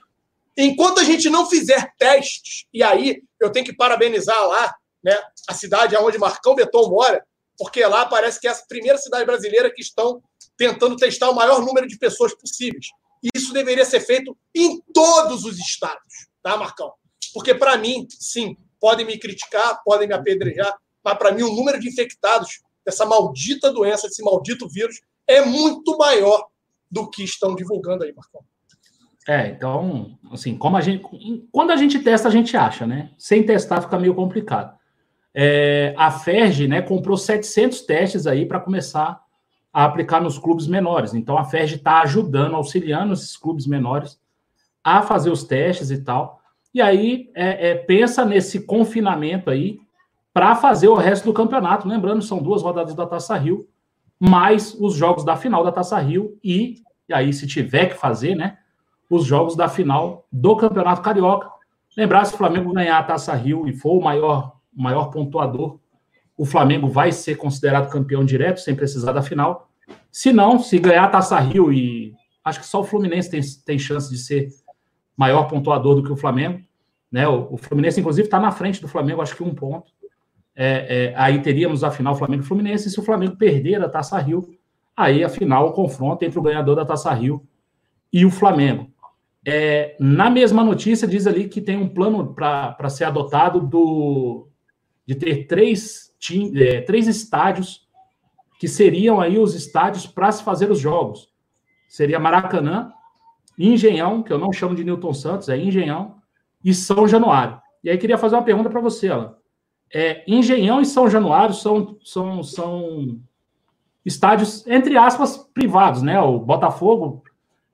[0.57, 5.53] Enquanto a gente não fizer testes, e aí eu tenho que parabenizar lá, né, a
[5.53, 7.25] cidade onde Marcão Beton mora,
[7.57, 10.21] porque lá parece que é a primeira cidade brasileira que estão
[10.57, 12.87] tentando testar o maior número de pessoas possíveis.
[13.23, 16.91] E isso deveria ser feito em todos os estados, tá, Marcão?
[17.33, 21.79] Porque, para mim, sim, podem me criticar, podem me apedrejar, mas, para mim, o número
[21.79, 26.47] de infectados dessa maldita doença, desse maldito vírus, é muito maior
[26.89, 28.43] do que estão divulgando aí, Marcão.
[29.27, 31.03] É, então, assim, como a gente.
[31.51, 33.11] Quando a gente testa, a gente acha, né?
[33.17, 34.75] Sem testar fica meio complicado.
[35.33, 39.21] É, a FERJ, né, comprou 700 testes aí para começar
[39.71, 41.13] a aplicar nos clubes menores.
[41.13, 44.19] Então, a FERJ está ajudando, auxiliando esses clubes menores
[44.83, 46.41] a fazer os testes e tal.
[46.73, 49.79] E aí, é, é, pensa nesse confinamento aí
[50.33, 51.87] para fazer o resto do campeonato.
[51.87, 53.67] Lembrando, são duas rodadas da Taça Rio,
[54.19, 56.75] mais os jogos da final da Taça Rio e,
[57.07, 58.57] e aí, se tiver que fazer, né?
[59.11, 61.49] Os jogos da final do Campeonato Carioca.
[61.97, 65.77] Lembrar, se o Flamengo ganhar a Taça Rio e for o maior, maior pontuador,
[66.37, 69.69] o Flamengo vai ser considerado campeão direto, sem precisar da final.
[70.09, 73.77] Se não, se ganhar a Taça Rio e acho que só o Fluminense tem, tem
[73.77, 74.47] chance de ser
[75.17, 76.61] maior pontuador do que o Flamengo.
[77.11, 77.27] Né?
[77.27, 79.91] O, o Fluminense, inclusive, está na frente do Flamengo, acho que um ponto.
[80.55, 82.87] É, é, aí teríamos a final Flamengo Fluminense.
[82.87, 84.57] E se o Flamengo perder a Taça Rio,
[84.95, 87.45] aí a final, o confronto entre o ganhador da Taça Rio
[88.11, 88.89] e o Flamengo.
[89.45, 94.47] É, na mesma notícia, diz ali que tem um plano para ser adotado do,
[95.05, 96.13] de ter três,
[96.55, 97.87] é, três estádios
[98.59, 101.31] que seriam aí os estádios para se fazer os jogos.
[101.89, 102.93] Seria Maracanã,
[103.57, 106.15] Engenhão, que eu não chamo de Newton Santos, é Engenhão,
[106.63, 107.59] e São Januário.
[107.83, 109.35] E aí queria fazer uma pergunta para você, Alan.
[109.93, 113.19] É, Engenhão e São Januário são, são, são
[114.05, 116.19] estádios, entre aspas, privados, né?
[116.21, 117.23] O Botafogo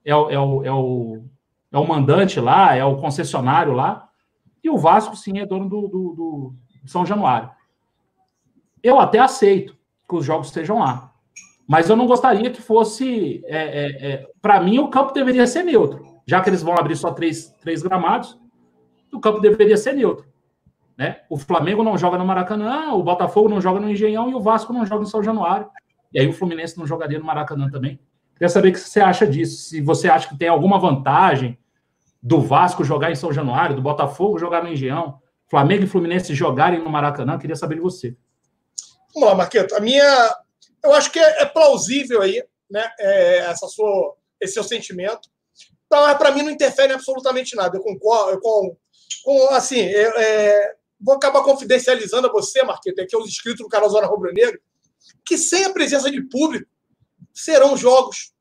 [0.03, 1.23] é, o, é, o, é o
[1.71, 4.09] é o mandante lá, é o concessionário lá,
[4.63, 7.49] e o Vasco, sim, é dono do, do, do São Januário.
[8.83, 9.77] Eu até aceito
[10.07, 11.13] que os jogos estejam lá,
[11.67, 13.43] mas eu não gostaria que fosse.
[13.45, 16.95] É, é, é, Para mim, o campo deveria ser neutro, já que eles vão abrir
[16.95, 18.39] só três, três gramados,
[19.11, 20.25] o campo deveria ser neutro.
[20.97, 21.21] Né?
[21.29, 24.73] O Flamengo não joga no Maracanã, o Botafogo não joga no Engenhão e o Vasco
[24.73, 25.69] não joga no São Januário.
[26.11, 27.99] E aí o Fluminense não jogaria no Maracanã também.
[28.37, 29.69] Queria saber o que você acha disso.
[29.69, 31.57] Se você acha que tem alguma vantagem
[32.21, 35.19] do Vasco jogar em São Januário, do Botafogo jogar no Engenhão,
[35.49, 38.15] Flamengo e Fluminense jogarem no Maracanã, queria saber de você.
[39.13, 39.73] Vamos lá, Marqueto.
[39.73, 40.35] A minha.
[40.83, 42.87] Eu acho que é, é plausível aí, né?
[42.99, 45.27] É, essa sua, esse seu sentimento.
[45.87, 47.75] Então, é, para mim, não interfere absolutamente nada.
[47.75, 48.77] Eu concordo com.
[49.23, 54.05] com assim, é, vou acabar confidencializando a você, Marqueto, aqui os inscritos do canal Zona
[54.05, 54.59] Rubro Negro,
[55.25, 56.69] que sem a presença de público,
[57.37, 58.31] serão jogos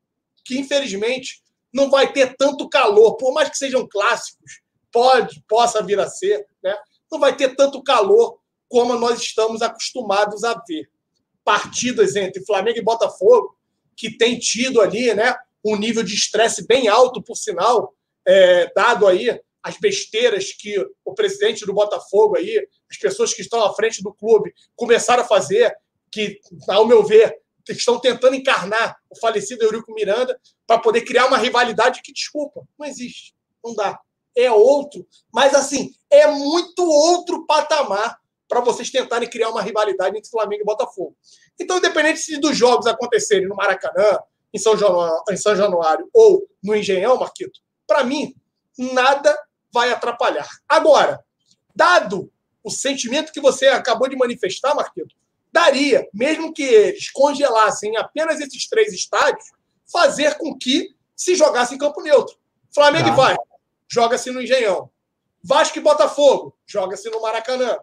[0.45, 6.01] que, infelizmente, não vai ter tanto calor, por mais que sejam clássicos, pode, possa vir
[6.01, 6.75] a ser, né?
[7.11, 10.89] não vai ter tanto calor como nós estamos acostumados a ver.
[11.45, 13.57] Partidas entre Flamengo e Botafogo,
[13.97, 17.95] que tem tido ali né, um nível de estresse bem alto, por sinal,
[18.27, 23.65] é, dado aí as besteiras que o presidente do Botafogo aí, as pessoas que estão
[23.65, 25.77] à frente do clube começaram a fazer,
[26.11, 27.37] que, ao meu ver,
[27.73, 32.87] estão tentando encarnar o falecido Eurico Miranda para poder criar uma rivalidade que, desculpa, não
[32.87, 33.35] existe.
[33.65, 33.99] Não dá.
[34.37, 40.31] É outro, mas assim, é muito outro patamar para vocês tentarem criar uma rivalidade entre
[40.31, 41.17] Flamengo e Botafogo.
[41.59, 44.19] Então, independente se dos jogos acontecerem no Maracanã,
[44.53, 48.35] em São Januário, em São Januário ou no Engenhão, Marquito, para mim,
[48.79, 49.37] nada
[49.73, 50.49] vai atrapalhar.
[50.69, 51.23] Agora,
[51.75, 52.31] dado
[52.63, 55.15] o sentimento que você acabou de manifestar, Marquito,
[55.57, 59.51] daria, mesmo que eles congelassem apenas esses três estádios,
[59.91, 62.37] fazer com que se jogasse em campo neutro.
[62.75, 63.15] Flamengo tá.
[63.15, 63.37] vai.
[63.89, 64.91] joga-se no Engenhão.
[65.43, 67.75] Vasco e Botafogo, joga-se no Maracanã.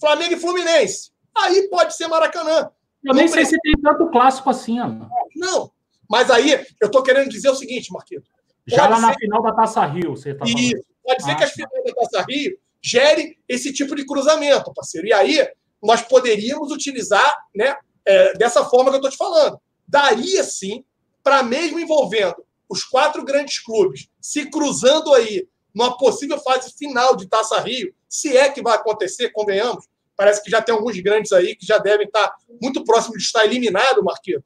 [0.00, 2.68] Flamengo e Fluminense, aí pode ser Maracanã.
[3.04, 5.08] Eu nem sei se tem tanto clássico assim, Ana.
[5.36, 5.70] Não,
[6.10, 8.28] mas aí eu estou querendo dizer o seguinte, Marquito.
[8.66, 9.02] Já lá ser...
[9.02, 10.58] na final da Taça Rio, você está falando.
[10.58, 11.54] Isso, pode ser ah, que as tá.
[11.54, 15.06] finais da Taça Rio gere esse tipo de cruzamento, parceiro.
[15.06, 15.46] E aí
[15.84, 19.60] nós poderíamos utilizar né, é, dessa forma que eu estou te falando.
[19.86, 20.84] Daria sim,
[21.22, 22.36] para mesmo envolvendo
[22.68, 28.36] os quatro grandes clubes se cruzando aí numa possível fase final de Taça Rio, se
[28.36, 32.06] é que vai acontecer, convenhamos, parece que já tem alguns grandes aí que já devem
[32.06, 34.44] estar muito próximos de estar eliminado, Marquito.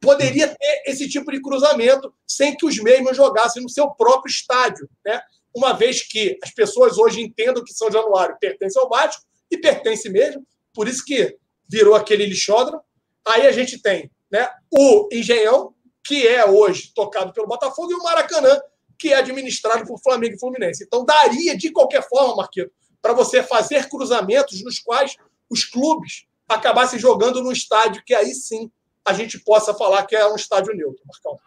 [0.00, 4.88] Poderia ter esse tipo de cruzamento sem que os mesmos jogassem no seu próprio estádio,
[5.04, 5.20] né?
[5.52, 10.08] Uma vez que as pessoas hoje entendam que São Januário pertence ao Vasco e pertence
[10.08, 10.46] mesmo,
[10.78, 11.36] por isso que
[11.68, 12.80] virou aquele lixódromo.
[13.26, 18.02] Aí a gente tem né, o Engenhão, que é hoje tocado pelo Botafogo, e o
[18.04, 18.60] Maracanã,
[18.96, 20.84] que é administrado por Flamengo e Fluminense.
[20.84, 22.70] Então, daria, de qualquer forma, Marquinhos,
[23.02, 25.16] para você fazer cruzamentos nos quais
[25.50, 28.70] os clubes acabassem jogando no estádio, que aí sim
[29.04, 31.40] a gente possa falar que é um estádio neutro, Marcão.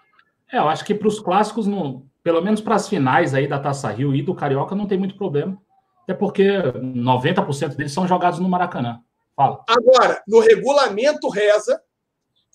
[0.52, 3.60] É, eu acho que para os clássicos, não, pelo menos para as finais aí da
[3.60, 5.58] Taça Rio e do Carioca, não tem muito problema.
[6.04, 9.02] Até porque 90% deles são jogados no Maracanã.
[9.36, 9.64] Fala.
[9.68, 11.82] Agora, no regulamento reza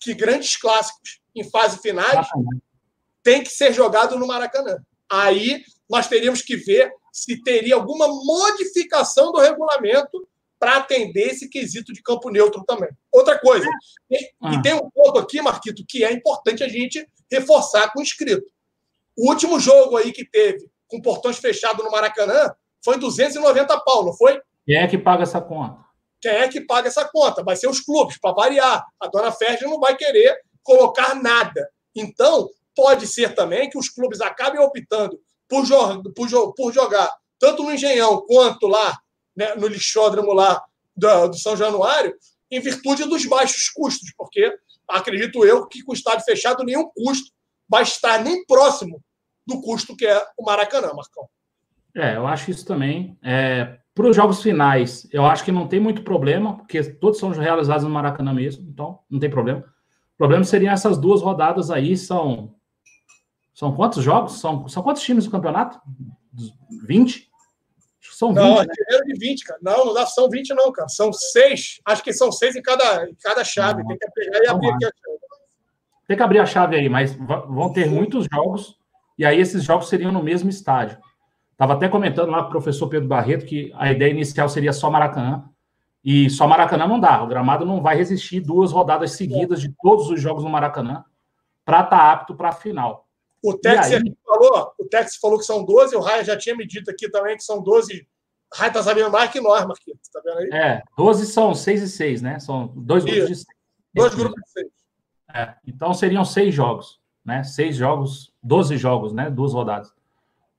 [0.00, 2.28] que grandes clássicos em fase finais
[3.22, 4.78] tem que ser jogado no Maracanã.
[5.10, 11.92] Aí nós teríamos que ver se teria alguma modificação do regulamento para atender esse quesito
[11.92, 12.88] de campo neutro também.
[13.12, 13.66] Outra coisa,
[14.10, 14.54] e, ah.
[14.54, 18.46] e, tem um ponto aqui, Marquito, que é importante a gente reforçar com o inscrito.
[19.16, 24.12] O último jogo aí que teve com portões fechados no Maracanã foi 290 pau, não
[24.12, 24.40] foi?
[24.64, 25.85] Quem é que paga essa conta?
[26.26, 27.44] Quem é que paga essa conta?
[27.44, 28.84] Vai ser os clubes, para variar.
[28.98, 31.70] A dona Férgia não vai querer colocar nada.
[31.94, 35.64] Então, pode ser também que os clubes acabem optando por,
[36.16, 37.08] por, por jogar
[37.38, 38.98] tanto no Engenhão quanto lá
[39.36, 40.60] né, no lixódromo lá
[40.96, 42.12] do, do, São Januário,
[42.50, 44.52] em virtude dos baixos custos, porque
[44.88, 47.30] acredito eu que com o estádio fechado nenhum custo
[47.68, 49.00] vai estar nem próximo
[49.46, 51.28] do custo que é o Maracanã, Marcão.
[51.94, 53.16] É, eu acho isso também.
[53.22, 57.30] É, para os jogos finais, eu acho que não tem muito problema, porque todos são
[57.30, 59.60] realizados no Maracanã mesmo, então não tem problema.
[59.60, 62.54] O problema seriam essas duas rodadas aí, são.
[63.54, 64.38] São quantos jogos?
[64.38, 65.80] São, são quantos times no campeonato?
[66.86, 67.30] 20?
[68.12, 68.36] São 20.
[68.36, 68.66] Não, né?
[68.90, 69.60] é de 20, cara.
[69.62, 70.90] Não, não dá, são 20, não, cara.
[70.90, 71.80] São seis.
[71.82, 73.80] Acho que são seis em cada, em cada chave.
[73.80, 73.88] Não.
[73.88, 75.18] Tem que pegar e abrir aqui a chave.
[76.06, 78.78] Tem que abrir a chave aí, mas vão ter muitos jogos,
[79.18, 80.98] e aí esses jogos seriam no mesmo estádio.
[81.56, 84.90] Estava até comentando lá com o professor Pedro Barreto que a ideia inicial seria só
[84.90, 85.48] Maracanã.
[86.04, 87.22] E só Maracanã não dá.
[87.22, 91.02] O gramado não vai resistir duas rodadas seguidas de todos os jogos no Maracanã
[91.64, 93.08] para estar tá apto para a final.
[93.42, 94.16] O Tex aí...
[94.24, 97.36] falou, o Tex falou que são 12, o Raia já tinha me dito aqui também
[97.36, 98.06] que são 12.
[98.52, 100.00] O Raia está sabendo mais que nós, Marquinhos.
[100.12, 100.50] Tá vendo aí?
[100.52, 102.38] É, 12 são 6 e 6, né?
[102.38, 103.30] São dois grupos Isso.
[103.30, 103.46] de 6.
[103.94, 104.66] Dois grupos de 6.
[105.34, 107.42] É, então seriam seis jogos, né?
[107.42, 109.28] Seis jogos, 12 jogos, né?
[109.30, 109.92] Duas rodadas.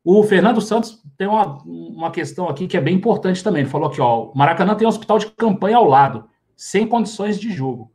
[0.09, 3.63] O Fernando Santos tem uma, uma questão aqui que é bem importante também.
[3.63, 7.37] Ele falou aqui, ó, o Maracanã tem um hospital de campanha ao lado, sem condições
[7.37, 7.91] de jogo.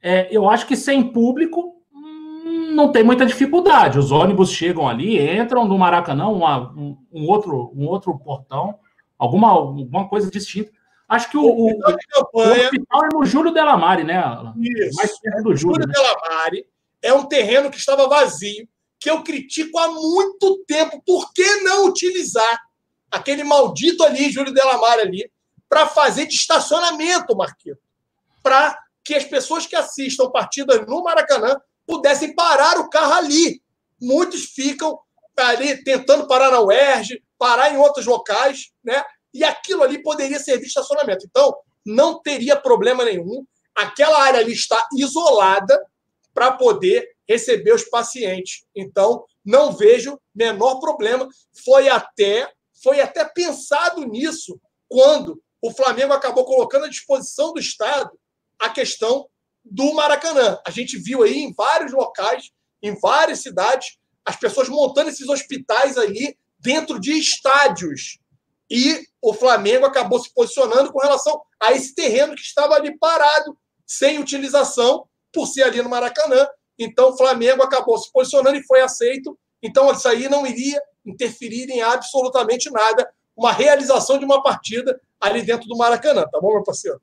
[0.00, 3.98] É, eu acho que sem público hum, não tem muita dificuldade.
[3.98, 8.78] Os ônibus chegam ali, entram no Maracanã, uma, um, um, outro, um outro portão,
[9.18, 10.70] alguma, alguma coisa distinta.
[11.08, 14.22] Acho que o, o, o, campanha, o hospital é no Júlio Delamare, né?
[14.60, 14.96] Isso.
[14.98, 15.82] Mais perto do Júlio.
[15.82, 15.92] Júlio né?
[15.92, 16.64] Delamare
[17.02, 18.68] é um terreno que estava vazio
[19.04, 21.02] que eu critico há muito tempo.
[21.06, 22.58] Por que não utilizar
[23.10, 25.30] aquele maldito ali, Júlio Delamar ali,
[25.68, 27.76] para fazer de estacionamento, Marquinhos?
[28.42, 33.60] Para que as pessoas que assistam partidas no Maracanã pudessem parar o carro ali.
[34.00, 34.98] Muitos ficam
[35.36, 39.04] ali tentando parar na UERJ, parar em outros locais, né?
[39.34, 41.26] E aquilo ali poderia servir de estacionamento.
[41.26, 43.44] Então, não teria problema nenhum.
[43.74, 45.78] Aquela área ali está isolada
[46.32, 48.64] para poder receber os pacientes.
[48.74, 51.28] Então, não vejo menor problema.
[51.64, 52.50] Foi até,
[52.82, 58.10] foi até pensado nisso quando o Flamengo acabou colocando à disposição do Estado
[58.58, 59.26] a questão
[59.64, 60.58] do Maracanã.
[60.66, 62.50] A gente viu aí em vários locais,
[62.82, 68.18] em várias cidades, as pessoas montando esses hospitais ali dentro de estádios.
[68.70, 73.56] E o Flamengo acabou se posicionando com relação a esse terreno que estava ali parado,
[73.86, 76.46] sem utilização, por ser ali no Maracanã.
[76.78, 79.38] Então, o Flamengo acabou se posicionando e foi aceito.
[79.62, 83.08] Então, isso aí não iria interferir em absolutamente nada.
[83.36, 87.00] Uma realização de uma partida ali dentro do Maracanã, tá bom, meu parceiro?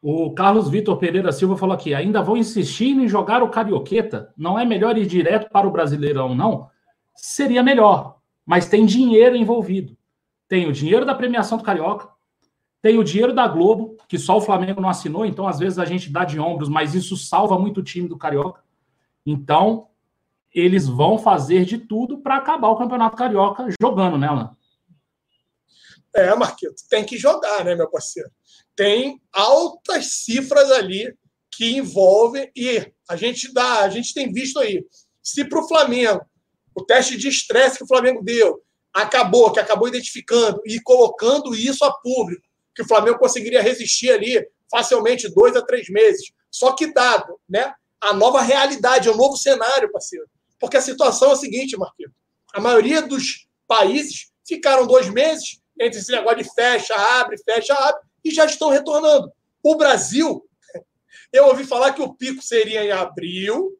[0.00, 4.32] O Carlos Vitor Pereira Silva falou aqui: ainda vão insistir em jogar o Carioqueta?
[4.36, 6.68] Não é melhor ir direto para o Brasileirão, não?
[7.14, 8.16] Seria melhor.
[8.44, 9.96] mas tem dinheiro envolvido.
[10.48, 12.08] Tem o dinheiro da premiação do Carioca,
[12.82, 15.84] tem o dinheiro da Globo, que só o Flamengo não assinou, então às vezes a
[15.84, 18.60] gente dá de ombros, mas isso salva muito o time do Carioca.
[19.24, 19.88] Então,
[20.52, 24.28] eles vão fazer de tudo para acabar o Campeonato Carioca jogando, né?
[26.14, 28.30] É, Marquito, tem que jogar, né, meu parceiro?
[28.76, 31.16] Tem altas cifras ali
[31.50, 34.84] que envolvem e a gente dá, a gente tem visto aí.
[35.22, 36.20] Se para o Flamengo
[36.74, 38.62] o teste de estresse que o Flamengo deu
[38.92, 42.42] acabou, que acabou identificando e colocando isso a público,
[42.74, 46.30] que o Flamengo conseguiria resistir ali facilmente dois a três meses.
[46.50, 47.74] Só que dado, né?
[48.02, 50.26] A nova realidade, o novo cenário, parceiro.
[50.58, 52.12] Porque a situação é a seguinte, Marquinhos.
[52.52, 58.00] A maioria dos países ficaram dois meses entre esse negócio de fecha, abre, fecha, abre,
[58.24, 59.32] e já estão retornando.
[59.62, 60.44] O Brasil,
[61.32, 63.78] eu ouvi falar que o pico seria em abril,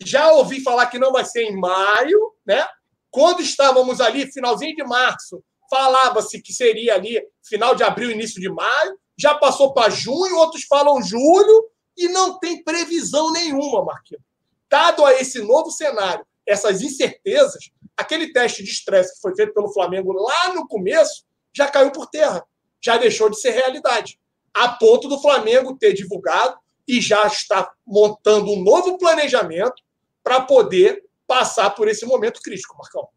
[0.00, 2.66] já ouvi falar que não vai ser em maio, né?
[3.10, 8.48] Quando estávamos ali, finalzinho de março, falava-se que seria ali final de abril, início de
[8.48, 14.22] maio, já passou para junho, outros falam julho, e não tem previsão nenhuma, Marquinhos.
[14.68, 19.72] Dado a esse novo cenário, essas incertezas, aquele teste de estresse que foi feito pelo
[19.72, 21.24] Flamengo lá no começo
[21.54, 22.44] já caiu por terra,
[22.82, 24.18] já deixou de ser realidade.
[24.52, 29.82] A ponto do Flamengo ter divulgado e já está montando um novo planejamento
[30.22, 33.08] para poder passar por esse momento crítico, Marcão.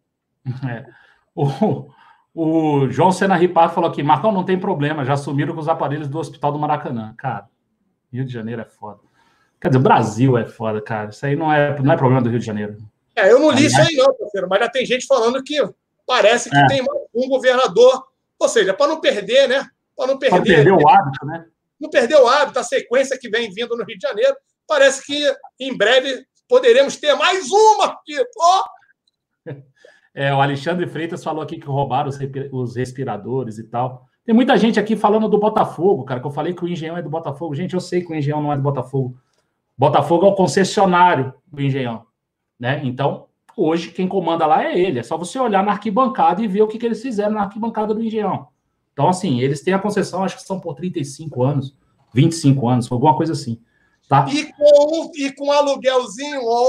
[0.69, 0.85] É.
[1.35, 1.89] O,
[2.33, 6.07] o João Sena Ripar falou aqui, Marcão, não tem problema, já sumiram com os aparelhos
[6.07, 7.13] do Hospital do Maracanã.
[7.17, 7.47] Cara,
[8.11, 8.99] Rio de Janeiro é foda.
[9.61, 11.09] Quer dizer, Brasil é foda, cara.
[11.09, 12.77] Isso aí não é, não é problema do Rio de Janeiro.
[13.15, 15.57] É, eu não li isso aí, não, parceiro, mas já tem gente falando que
[16.07, 16.67] parece que é.
[16.67, 16.81] tem
[17.13, 18.05] um governador.
[18.39, 19.67] Ou seja, para não perder, né?
[19.95, 20.37] Para não perder.
[20.37, 21.45] Para perder o hábito, né?
[21.79, 24.35] Não perder o hábito, a sequência que vem vindo no Rio de Janeiro.
[24.65, 28.15] Parece que em breve poderemos ter mais uma aqui.
[28.37, 29.49] Oh!
[30.11, 32.09] É, o Alexandre Freitas falou aqui que roubaram
[32.51, 34.08] os respiradores e tal.
[34.29, 37.01] Tem muita gente aqui falando do Botafogo, cara, que eu falei que o Engenhão é
[37.01, 37.55] do Botafogo.
[37.55, 39.17] Gente, eu sei que o Engenhão não é do Botafogo.
[39.75, 42.05] Botafogo é o concessionário do Engenhão,
[42.59, 42.79] né?
[42.83, 43.25] Então,
[43.57, 44.99] hoje quem comanda lá é ele.
[44.99, 47.91] É só você olhar na arquibancada e ver o que, que eles fizeram na arquibancada
[47.91, 48.49] do Engenhão.
[48.93, 51.75] Então, assim, eles têm a concessão, acho que são por 35 anos,
[52.13, 53.59] 25 anos, alguma coisa assim.
[54.07, 54.27] Tá?
[54.29, 56.67] E com, e com aluguelzinho, ó.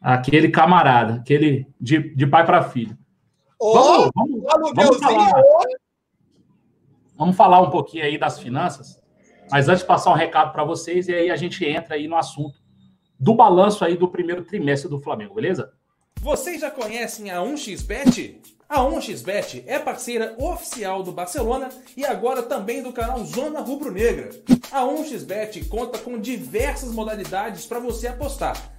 [0.00, 2.96] Aquele camarada, aquele de, de pai para filho.
[3.60, 5.32] Ó, vamos, vamos, vamos, falar,
[7.16, 9.00] vamos falar um pouquinho aí das finanças.
[9.50, 12.58] Mas antes passar um recado para vocês, e aí a gente entra aí no assunto
[13.18, 15.72] do balanço aí do primeiro trimestre do Flamengo, beleza?
[16.20, 18.36] Vocês já conhecem a 1xBet?
[18.68, 24.30] A 1xBet é parceira oficial do Barcelona e agora também do canal Zona Rubro Negra.
[24.72, 28.73] A 1xBet conta com diversas modalidades para você apostar.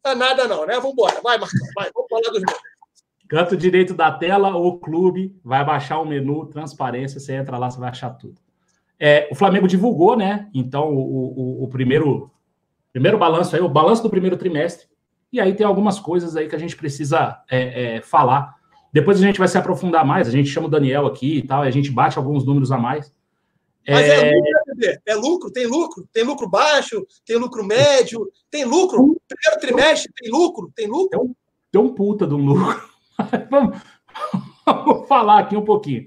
[0.00, 0.76] Tá nada, não, né?
[0.76, 1.20] Vamos embora.
[1.20, 1.90] Vai, Marcão, vai.
[1.92, 2.60] Vamos falar dos meus.
[3.28, 7.80] Canto direito da tela, o clube vai baixar o menu transparência, você entra lá, você
[7.80, 8.40] vai achar tudo.
[8.98, 10.48] É, o Flamengo divulgou, né?
[10.54, 12.30] Então, o, o, o, primeiro,
[12.92, 14.86] primeiro balanço aí, o balanço do primeiro trimestre.
[15.32, 18.54] E aí tem algumas coisas aí que a gente precisa é, é, falar.
[18.92, 21.64] Depois a gente vai se aprofundar mais, a gente chama o Daniel aqui e tal,
[21.64, 23.12] e a gente bate alguns números a mais.
[23.88, 28.26] Mas é, é lucro, né, É lucro, tem lucro, tem lucro baixo, tem lucro médio,
[28.50, 29.20] tem lucro.
[29.28, 31.10] Primeiro trimestre tem lucro, tem lucro.
[31.10, 31.34] Tem um,
[31.70, 32.82] tem um puta de um lucro.
[33.50, 33.78] vamos,
[34.66, 36.06] vamos falar aqui um pouquinho.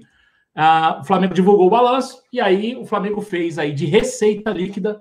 [0.54, 5.00] Ah, o Flamengo divulgou o balanço e aí o Flamengo fez aí de receita líquida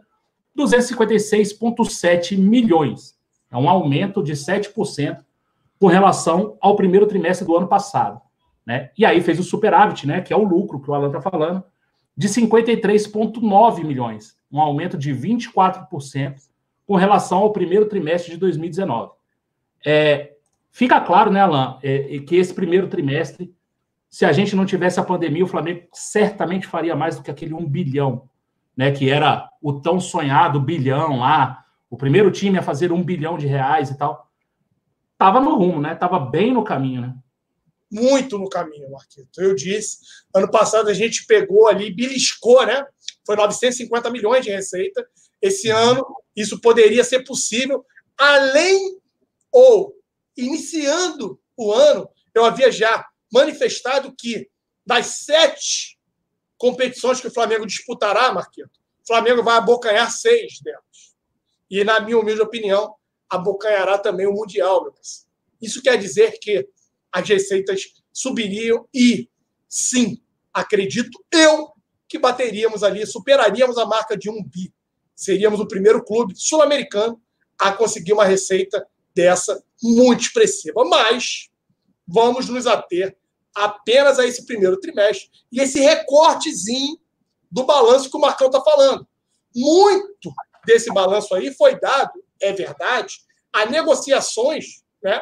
[0.58, 3.18] 256,7 milhões.
[3.52, 5.24] É um aumento de 7%
[5.80, 8.22] com relação ao primeiro trimestre do ano passado.
[8.66, 8.92] Né?
[8.98, 11.64] E aí fez o superávit, né, que é o lucro que o Alan está falando,
[12.16, 16.36] de 53,9 milhões, um aumento de 24%
[16.86, 19.12] com relação ao primeiro trimestre de 2019.
[19.86, 20.34] É,
[20.70, 23.54] fica claro, né, Alan, é, que esse primeiro trimestre
[24.10, 27.54] se a gente não tivesse a pandemia, o Flamengo certamente faria mais do que aquele
[27.54, 28.28] um bilhão,
[28.76, 28.92] né?
[28.92, 33.46] Que era o tão sonhado bilhão lá, o primeiro time a fazer um bilhão de
[33.46, 34.28] reais e tal.
[35.18, 35.94] Tava no rumo, né?
[35.94, 37.16] Tava bem no caminho, né?
[37.92, 39.42] Muito no caminho, Marquito.
[39.42, 40.00] Eu disse,
[40.34, 42.86] ano passado a gente pegou ali, beliscou, né?
[43.26, 45.06] Foi 950 milhões de receita.
[45.42, 46.06] Esse ano,
[46.36, 47.86] isso poderia ser possível,
[48.18, 48.98] além
[49.52, 49.94] ou
[50.38, 54.50] iniciando o ano, eu havia já manifestado que
[54.86, 56.00] das sete
[56.58, 58.72] competições que o Flamengo disputará, Marquito,
[59.04, 61.16] o Flamengo vai abocanhar seis delas.
[61.70, 62.96] E, na minha humilde opinião,
[63.30, 65.30] abocanhará também o Mundial, meu parceiro.
[65.62, 66.68] Isso quer dizer que
[67.12, 69.30] as receitas subiriam e,
[69.68, 70.22] sim,
[70.54, 71.72] acredito eu
[72.08, 74.74] que bateríamos ali, superaríamos a marca de um bi.
[75.16, 77.22] Seríamos o primeiro clube sul-americano
[77.60, 80.84] a conseguir uma receita dessa muito expressiva.
[80.86, 81.50] Mas
[82.10, 83.16] vamos nos ater
[83.56, 86.98] apenas a esse primeiro trimestre e esse recortezinho
[87.52, 89.08] do balanço que o Marcão está falando.
[89.56, 90.32] Muito
[90.66, 93.20] desse balanço aí foi dado, é verdade,
[93.54, 95.22] a negociações né,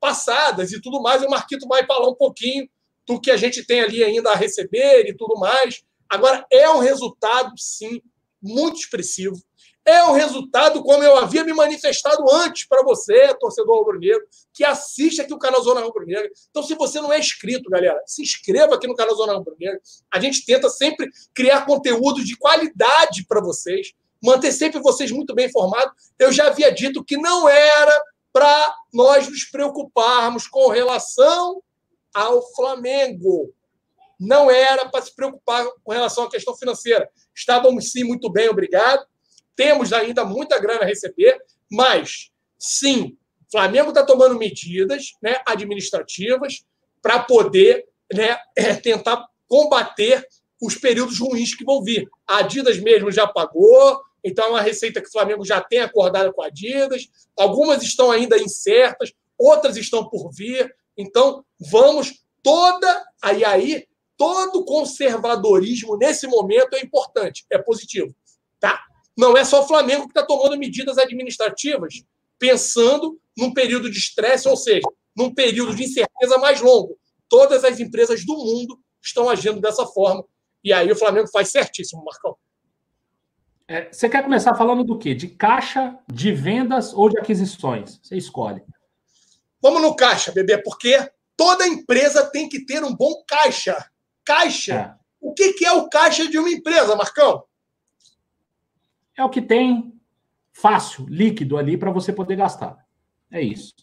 [0.00, 1.22] passadas e tudo mais.
[1.22, 2.68] O Marquito vai falar um pouquinho
[3.06, 5.84] do que a gente tem ali ainda a receber e tudo mais.
[6.08, 8.00] Agora, é um resultado, sim,
[8.42, 9.36] muito expressivo
[9.86, 15.20] é o resultado, como eu havia me manifestado antes para você, torcedor rubro-negro, que assiste
[15.20, 16.28] aqui o canal Zona Rubro-Negra.
[16.50, 19.80] Então, se você não é inscrito, galera, se inscreva aqui no canal Zona Rubro-Negra.
[20.12, 25.46] A gente tenta sempre criar conteúdo de qualidade para vocês, manter sempre vocês muito bem
[25.46, 25.92] informados.
[26.18, 31.62] Eu já havia dito que não era para nós nos preocuparmos com relação
[32.12, 33.54] ao Flamengo.
[34.18, 37.08] Não era para se preocupar com relação à questão financeira.
[37.32, 39.06] Estávamos sim muito bem, obrigado
[39.56, 41.38] temos ainda muita grana a receber,
[41.70, 43.16] mas sim,
[43.50, 46.64] Flamengo está tomando medidas né, administrativas
[47.00, 50.26] para poder né, é, tentar combater
[50.60, 52.08] os períodos ruins que vão vir.
[52.26, 56.32] A Adidas mesmo já pagou, então é uma receita que o Flamengo já tem acordado
[56.32, 57.08] com a Adidas.
[57.38, 60.74] Algumas estão ainda incertas, outras estão por vir.
[60.96, 63.04] Então, vamos toda.
[63.22, 63.86] Aí, aí,
[64.16, 68.14] todo conservadorismo nesse momento é importante, é positivo.
[68.58, 68.82] Tá?
[69.16, 72.02] Não é só o Flamengo que está tomando medidas administrativas,
[72.38, 74.86] pensando num período de estresse, ou seja,
[75.16, 76.98] num período de incerteza mais longo.
[77.28, 80.24] Todas as empresas do mundo estão agindo dessa forma.
[80.62, 82.36] E aí o Flamengo faz certíssimo, Marcão.
[83.68, 85.14] É, você quer começar falando do quê?
[85.14, 87.98] De caixa, de vendas ou de aquisições?
[88.02, 88.62] Você escolhe.
[89.60, 90.96] Vamos no caixa, bebê, porque
[91.36, 93.90] toda empresa tem que ter um bom caixa.
[94.24, 94.74] Caixa.
[94.74, 95.06] É.
[95.20, 97.42] O que, que é o caixa de uma empresa, Marcão?
[99.16, 99.92] É o que tem
[100.52, 102.78] fácil, líquido ali para você poder gastar.
[103.30, 103.74] É isso.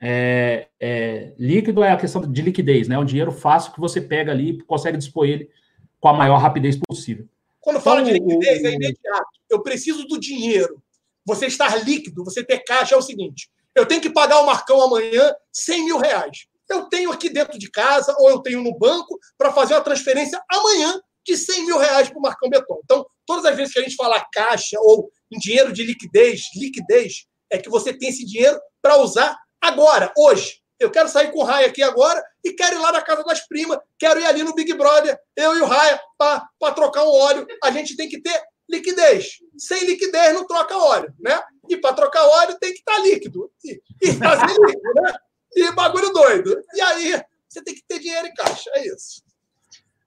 [0.00, 2.96] É, é, líquido é a questão de liquidez, né?
[2.96, 5.50] É um dinheiro fácil que você pega ali e consegue dispor ele
[5.98, 7.26] com a maior rapidez possível.
[7.60, 9.40] Quando fala então, de liquidez, o, é imediato.
[9.50, 10.82] Eu preciso do dinheiro.
[11.24, 14.80] Você estar líquido, você ter caixa é o seguinte: eu tenho que pagar o Marcão
[14.80, 16.46] amanhã 100 mil reais.
[16.68, 20.40] Eu tenho aqui dentro de casa ou eu tenho no banco para fazer uma transferência
[20.50, 22.80] amanhã de 100 mil reais para o Marcão Beton.
[22.84, 27.26] Então, todas as vezes que a gente fala caixa ou em dinheiro de liquidez, liquidez,
[27.50, 30.60] é que você tem esse dinheiro para usar agora, hoje.
[30.78, 33.46] Eu quero sair com o Raia aqui agora e quero ir lá na casa das
[33.46, 37.46] primas, quero ir ali no Big Brother, eu e o Raia, para trocar um óleo.
[37.64, 39.38] A gente tem que ter liquidez.
[39.58, 41.40] Sem liquidez não troca óleo, né?
[41.68, 43.50] E para trocar óleo tem que estar tá líquido.
[43.64, 45.14] E, e fazer líquido, né?
[45.54, 46.62] E bagulho doido.
[46.74, 48.70] E aí você tem que ter dinheiro em caixa.
[48.74, 49.22] É isso.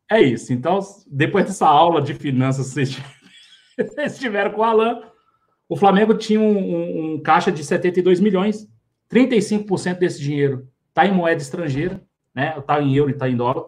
[0.10, 0.52] É isso.
[0.52, 2.74] Então, depois dessa aula de finanças
[3.78, 5.02] vocês tiveram com o Alan,
[5.68, 8.68] o Flamengo tinha um, um, um caixa de 72 milhões.
[9.12, 12.02] 35% desse dinheiro está em moeda estrangeira,
[12.34, 12.56] né?
[12.58, 13.66] Está em euro e está em dólar.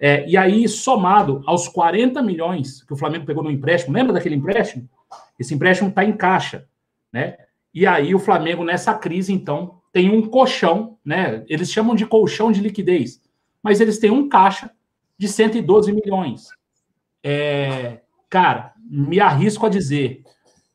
[0.00, 4.36] É, e aí, somado aos 40 milhões que o Flamengo pegou no empréstimo, lembra daquele
[4.36, 4.88] empréstimo?
[5.38, 6.66] Esse empréstimo está em caixa,
[7.12, 7.36] né?
[7.74, 11.44] E aí o Flamengo, nessa crise, então, tem um colchão, né?
[11.48, 13.20] Eles chamam de colchão de liquidez,
[13.62, 14.70] mas eles têm um caixa
[15.18, 16.48] de 112 milhões.
[17.22, 18.00] É,
[18.30, 20.22] cara, me arrisco a dizer,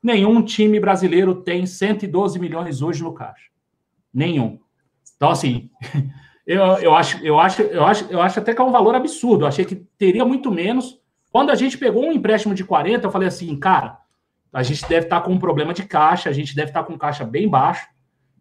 [0.02, 3.50] nenhum time brasileiro tem 112 milhões hoje no caixa.
[4.14, 4.60] Nenhum.
[5.16, 5.70] Então, assim,
[6.46, 9.46] eu, eu, acho, eu, acho, eu, acho, eu acho até que é um valor absurdo.
[9.46, 11.00] Eu achei que teria muito menos.
[11.32, 13.98] Quando a gente pegou um empréstimo de 40, eu falei assim, cara,
[14.52, 17.24] a gente deve estar com um problema de caixa, a gente deve estar com caixa
[17.24, 17.88] bem baixo.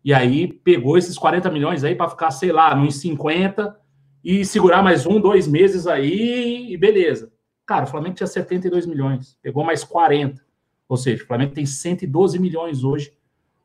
[0.05, 3.81] E aí pegou esses 40 milhões aí para ficar, sei lá, nos 50
[4.25, 7.33] e segurar mais um, dois meses aí e beleza.
[7.67, 10.41] Cara, o Flamengo tinha 72 milhões, pegou mais 40.
[10.89, 13.13] Ou seja, o Flamengo tem 112 milhões hoje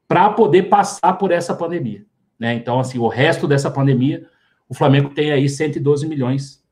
[0.07, 2.05] para poder passar por essa pandemia.
[2.39, 2.53] Né?
[2.53, 4.27] Então, assim, o resto dessa pandemia,
[4.69, 6.63] o Flamengo tem aí 112 milhões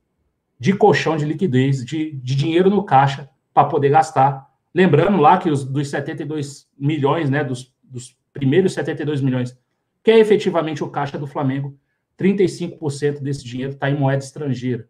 [0.59, 4.49] de colchão de liquidez, de, de dinheiro no caixa para poder gastar.
[4.73, 9.57] Lembrando lá que os, dos 72 milhões, né, dos, dos primeiros 72 milhões,
[10.03, 11.77] que é efetivamente o caixa do Flamengo,
[12.20, 14.89] 35% desse dinheiro está em moeda estrangeira.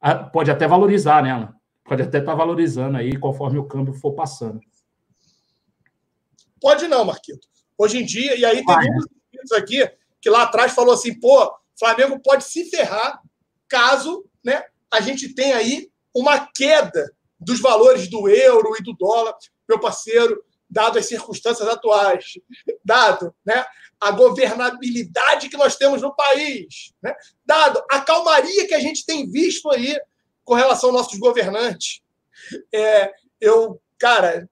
[0.00, 1.54] Ah, pode até valorizar, né, Alan?
[1.84, 4.60] Pode até estar tá valorizando aí conforme o câmbio for passando.
[6.60, 7.46] Pode não, Marquito.
[7.76, 8.80] Hoje em dia, e aí tem ah,
[9.32, 9.88] muitos aqui
[10.20, 13.20] que lá atrás falou assim, pô, Flamengo pode se ferrar
[13.68, 19.34] caso né, a gente tenha aí uma queda dos valores do euro e do dólar,
[19.68, 22.34] meu parceiro, dado as circunstâncias atuais,
[22.84, 23.64] dado né,
[24.00, 27.14] a governabilidade que nós temos no país, né,
[27.44, 29.98] dado a calmaria que a gente tem visto aí
[30.44, 32.00] com relação aos nossos governantes.
[32.72, 34.48] É, eu, cara,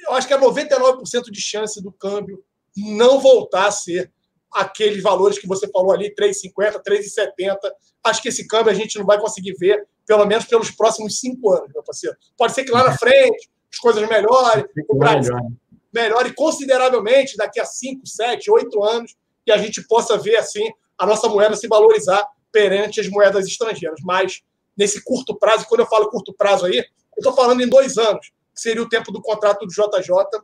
[0.00, 2.42] eu acho que é 99% de chance do câmbio
[2.76, 4.12] não voltar a ser
[4.52, 7.56] aqueles valores que você falou ali, 3,50, 3,70.
[8.02, 11.52] Acho que esse câmbio a gente não vai conseguir ver, pelo menos pelos próximos cinco
[11.52, 12.16] anos, meu parceiro.
[12.36, 15.36] Pode ser que lá na frente as coisas melhorem, o Brasil
[15.92, 19.16] melhore consideravelmente daqui a 5, 7, 8 anos
[19.46, 24.00] e a gente possa ver assim a nossa moeda se valorizar perante as moedas estrangeiras.
[24.04, 24.42] Mas
[24.76, 26.84] nesse curto prazo, quando eu falo curto prazo aí, eu
[27.18, 30.42] estou falando em dois anos, que seria o tempo do contrato do JJ,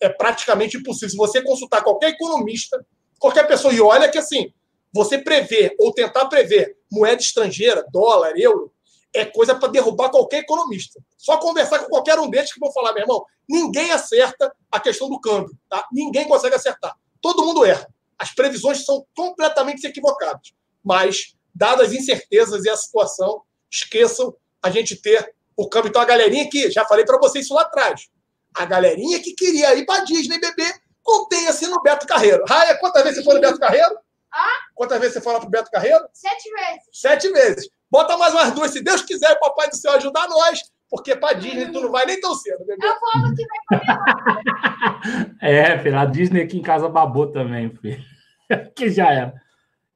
[0.00, 1.10] é praticamente impossível.
[1.10, 2.84] Se você consultar qualquer economista,
[3.18, 4.52] qualquer pessoa, e olha que assim,
[4.92, 8.72] você prever ou tentar prever moeda estrangeira, dólar, euro,
[9.14, 11.00] é coisa para derrubar qualquer economista.
[11.16, 15.08] Só conversar com qualquer um deles que vão falar, meu irmão, ninguém acerta a questão
[15.08, 15.86] do câmbio, tá?
[15.92, 16.96] Ninguém consegue acertar.
[17.22, 17.88] Todo mundo erra.
[18.18, 20.52] As previsões são completamente equivocadas.
[20.82, 25.90] Mas, dadas as incertezas e a situação, esqueçam a gente ter o câmbio.
[25.90, 28.08] Então, a galerinha que, já falei para vocês isso lá atrás,
[28.54, 32.44] a galerinha que queria ir para Disney beber, contenha-se no Beto Carreiro.
[32.48, 33.98] Raia, quantas vezes você foi no Beto Carreiro?
[34.32, 34.58] Ah?
[34.74, 36.04] Quantas vezes você foi lá pro Beto Carreiro?
[36.12, 36.82] Sete vezes.
[36.92, 37.68] Sete vezes.
[37.94, 40.58] Bota mais umas duas, se Deus quiser, o Papai do Céu ajudar nós,
[40.90, 42.84] porque para Disney tu não vai nem tão cedo, bebê.
[42.84, 48.02] Eu vou ano que vem É, filho, a Disney aqui em casa babou também, filho.
[48.74, 49.34] que já era.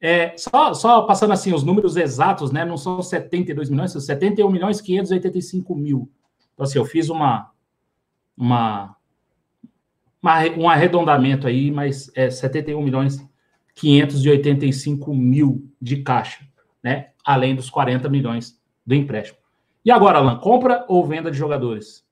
[0.00, 2.64] É, só, só passando assim, os números exatos, né?
[2.64, 6.08] Não são 72 milhões, são 71 milhões 585 mil.
[6.54, 7.50] Então, assim, eu fiz uma,
[8.36, 8.94] uma,
[10.22, 13.20] uma um arredondamento aí, mas é 71 milhões
[13.74, 16.46] 585 mil de caixa,
[16.80, 17.08] né?
[17.28, 19.38] Além dos 40 milhões do empréstimo.
[19.84, 22.02] E agora, Alan, compra ou venda de jogadores?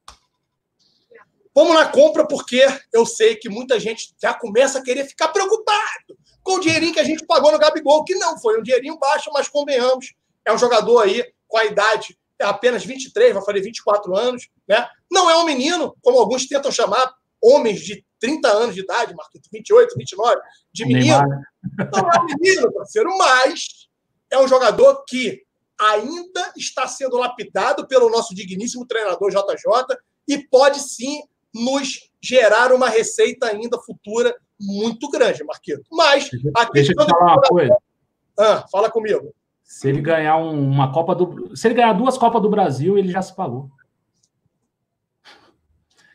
[1.54, 2.62] Vamos na compra, porque
[2.92, 7.00] eu sei que muita gente já começa a querer ficar preocupado com o dinheirinho que
[7.00, 10.12] a gente pagou no Gabigol, que não foi um dinheirinho baixo, mas convenhamos,
[10.44, 14.86] é um jogador aí com a idade é apenas 23, vai fazer 24 anos, né?
[15.10, 19.48] Não é um menino, como alguns tentam chamar homens de 30 anos de idade, Marquinhos,
[19.50, 20.40] 28, 29,
[20.70, 21.18] de menino.
[21.90, 23.85] Não é um menino, parceiro, mas
[24.30, 25.42] é um jogador que
[25.78, 29.96] ainda está sendo lapidado pelo nosso digníssimo treinador JJ
[30.26, 31.22] e pode sim
[31.54, 35.82] nos gerar uma receita ainda futura muito grande, Marquinhos.
[35.90, 37.76] Mas a Deixa eu te falar uma coisa.
[38.38, 39.34] Ah, fala comigo.
[39.62, 41.56] Se ele ganhar uma Copa do.
[41.56, 43.70] Se ele ganhar duas Copas do Brasil, ele já se pagou.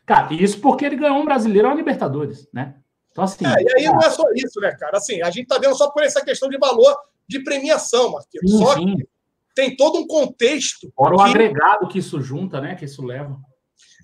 [0.06, 2.76] Cara, isso porque ele ganhou um brasileiro a Libertadores, né?
[3.10, 3.46] Então, assim.
[3.46, 4.96] É, e aí não é só isso, né, cara?
[4.96, 6.96] Assim, a gente tá vendo só por essa questão de valor
[7.28, 8.50] de premiação, Marquinhos.
[8.50, 8.96] Sim, só sim.
[8.96, 9.08] que
[9.54, 10.92] tem todo um contexto.
[10.94, 11.20] Fora que...
[11.20, 12.74] o agregado que isso junta, né?
[12.74, 13.38] Que isso leva.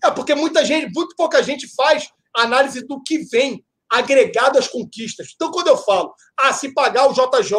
[0.02, 5.32] É porque muita gente, muito pouca gente faz análise do que vem agregado às conquistas.
[5.34, 7.56] Então, quando eu falo, ah, se pagar o JJ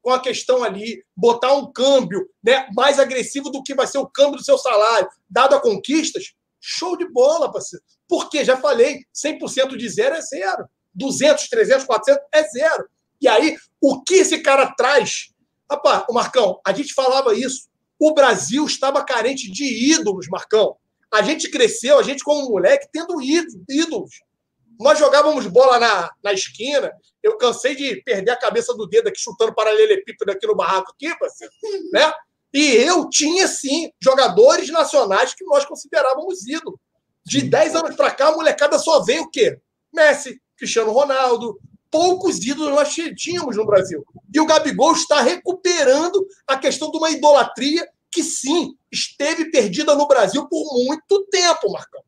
[0.00, 4.06] com a questão ali, botar um câmbio né, mais agressivo do que vai ser o
[4.06, 7.84] câmbio do seu salário, dado a conquistas, show de bola, parceiro.
[8.08, 10.66] Porque, já falei, 100% de zero é zero.
[10.94, 12.88] 200, 300, 400 é zero.
[13.22, 15.28] E aí, o que esse cara traz?
[15.70, 17.68] Rapaz, o Marcão, a gente falava isso.
[17.98, 20.76] O Brasil estava carente de ídolos, Marcão.
[21.08, 24.10] A gente cresceu, a gente como moleque, tendo ídolos.
[24.80, 26.92] Nós jogávamos bola na, na esquina.
[27.22, 31.16] Eu cansei de perder a cabeça do dedo aqui, chutando paralelepípedo aqui no barraco, aqui,
[31.16, 31.52] parceiro,
[31.92, 32.12] né?
[32.52, 36.78] E eu tinha, sim, jogadores nacionais que nós considerávamos ídolos.
[37.24, 39.58] De 10 anos para cá, a molecada só veio o quê?
[39.94, 41.58] Messi, Cristiano Ronaldo.
[41.92, 44.02] Poucos ídolos nós tínhamos no Brasil.
[44.34, 50.08] E o Gabigol está recuperando a questão de uma idolatria que, sim, esteve perdida no
[50.08, 52.02] Brasil por muito tempo, Marcão.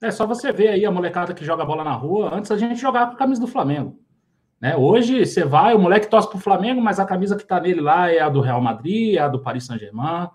[0.00, 2.34] É só você ver aí a molecada que joga bola na rua.
[2.34, 3.98] Antes a gente jogava com a camisa do Flamengo.
[4.60, 4.74] Né?
[4.74, 8.10] Hoje você vai, o moleque torce pro Flamengo, mas a camisa que tá nele lá
[8.10, 10.28] é a do Real Madrid, é a do Paris Saint-Germain,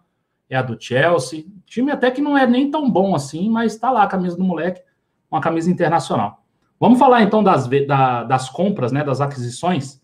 [0.48, 1.46] é a do Chelsea.
[1.66, 4.44] Time até que não é nem tão bom assim, mas tá lá a camisa do
[4.44, 4.82] moleque,
[5.32, 6.43] uma camisa internacional.
[6.84, 10.02] Vamos falar então das, da, das compras, né, das aquisições.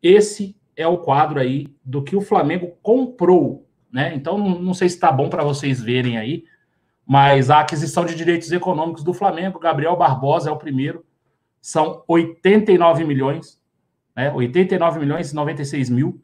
[0.00, 4.14] Esse é o quadro aí do que o Flamengo comprou, né?
[4.14, 6.44] Então não, não sei se está bom para vocês verem aí,
[7.04, 11.04] mas a aquisição de direitos econômicos do Flamengo, Gabriel Barbosa é o primeiro,
[11.60, 13.60] são 89 milhões,
[14.14, 14.30] né?
[14.32, 16.22] 89 milhões e 96 mil.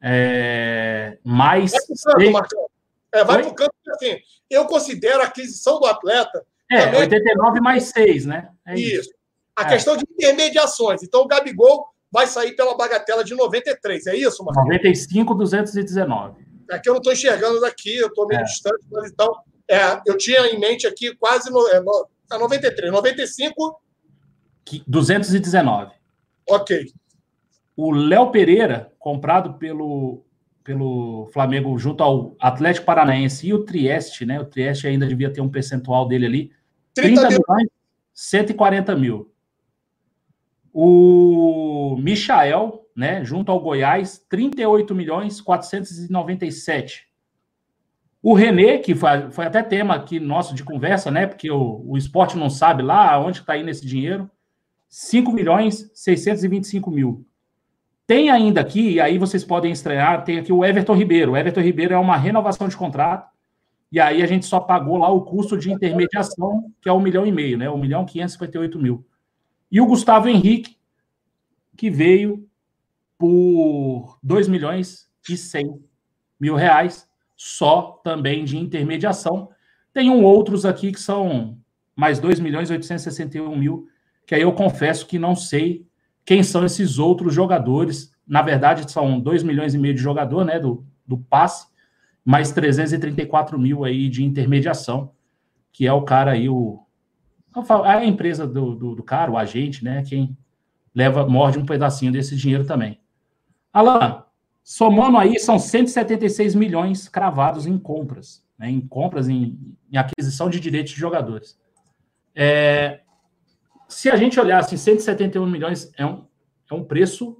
[0.00, 1.72] É, mais.
[1.72, 2.66] Vai pro canto, Marcão.
[3.12, 6.46] É, vai para o canto, assim, eu considero a aquisição do atleta.
[6.70, 7.00] É, também...
[7.00, 8.48] 89 mais 6, né?
[8.66, 9.00] É isso.
[9.00, 9.10] isso.
[9.56, 9.68] A é.
[9.68, 11.02] questão de intermediações.
[11.02, 14.64] Então, o Gabigol vai sair pela bagatela de 93, é isso, Marcão?
[14.64, 16.44] 95, 219.
[16.70, 18.44] É que eu não estou enxergando daqui, eu estou meio é.
[18.44, 19.34] distante, mas então
[19.68, 23.80] é, eu tinha em mente aqui quase no, é, no, 93, 95.
[24.86, 25.92] 219.
[26.48, 26.92] Ok.
[27.76, 30.24] O Léo Pereira, comprado pelo,
[30.62, 34.40] pelo Flamengo junto ao Atlético Paranaense e o Trieste, né?
[34.40, 36.52] O Trieste ainda devia ter um percentual dele ali.
[36.94, 37.68] 30, 30 milhões,
[38.12, 39.32] 140 mil.
[40.72, 47.08] O Michael, né, junto ao Goiás, 38 milhões 497.
[48.22, 51.26] O Renê, que foi, foi até tema aqui nosso de conversa, né?
[51.26, 54.30] Porque o, o esporte não sabe lá onde está indo esse dinheiro.
[54.88, 57.26] 5 milhões 625 mil.
[58.06, 61.32] Tem ainda aqui, e aí vocês podem estrear, tem aqui o Everton Ribeiro.
[61.32, 63.30] O Everton Ribeiro é uma renovação de contrato,
[63.92, 67.26] e aí a gente só pagou lá o custo de intermediação, que é um milhão
[67.26, 67.68] e meio, né?
[67.68, 69.04] Um milhão quinhentos e mil.
[69.70, 70.76] E o Gustavo Henrique,
[71.76, 72.48] que veio
[73.18, 75.82] por 2 milhões e 100
[76.38, 79.50] mil reais só também de intermediação.
[79.92, 81.58] Tem um outros aqui que são
[81.96, 83.88] mais 2 milhões e 861 mil,
[84.26, 85.86] que aí eu confesso que não sei
[86.24, 88.12] quem são esses outros jogadores.
[88.26, 91.66] Na verdade, são 2 milhões e meio de jogador, né, do, do passe,
[92.30, 95.10] mais 334 mil aí de intermediação,
[95.72, 96.80] que é o cara aí, o,
[97.84, 100.36] a empresa do, do, do cara, o agente, né, quem
[100.94, 103.00] leva, morde um pedacinho desse dinheiro também.
[103.72, 104.22] Alan,
[104.62, 109.58] Somando aí, são 176 milhões cravados em compras, né, em compras, em,
[109.90, 111.58] em, aquisição de direitos de jogadores.
[112.32, 113.00] É,
[113.88, 116.24] se a gente olhar assim, 171 milhões é um,
[116.70, 117.39] é um preço,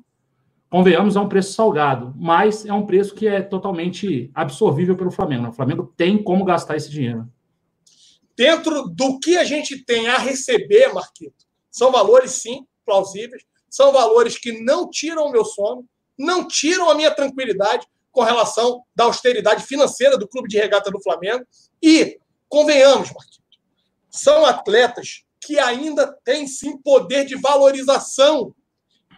[0.70, 5.42] convenhamos, é um preço salgado, mas é um preço que é totalmente absorvível pelo Flamengo.
[5.42, 5.48] Né?
[5.48, 7.28] O Flamengo tem como gastar esse dinheiro.
[8.36, 14.38] Dentro do que a gente tem a receber, Marquito, são valores, sim, plausíveis, são valores
[14.38, 15.84] que não tiram o meu sono,
[16.16, 21.02] não tiram a minha tranquilidade com relação da austeridade financeira do clube de regata do
[21.02, 21.44] Flamengo.
[21.82, 22.18] E,
[22.48, 23.40] convenhamos, Marquinhos,
[24.08, 28.54] são atletas que ainda têm sim poder de valorização,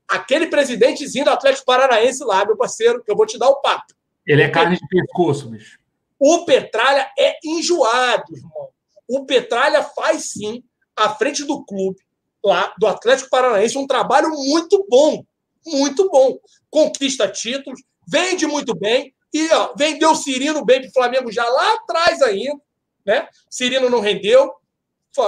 [0.08, 3.94] aquele presidentezinho do Atlético Paranaense lá, meu parceiro, que eu vou te dar o papo.
[4.26, 5.80] Ele é carne de pescoço, bicho.
[6.20, 8.70] O Petralha é enjoado, irmão.
[9.08, 10.64] O Petralha faz sim,
[10.96, 12.00] à frente do clube,
[12.48, 15.24] lá do Atlético Paranaense, um trabalho muito bom.
[15.66, 16.38] Muito bom.
[16.70, 19.14] Conquista títulos, vende muito bem.
[19.34, 22.60] E ó, vendeu o Cirino bem para o Flamengo já lá atrás ainda.
[23.06, 23.28] Né?
[23.50, 24.54] Cirino não rendeu,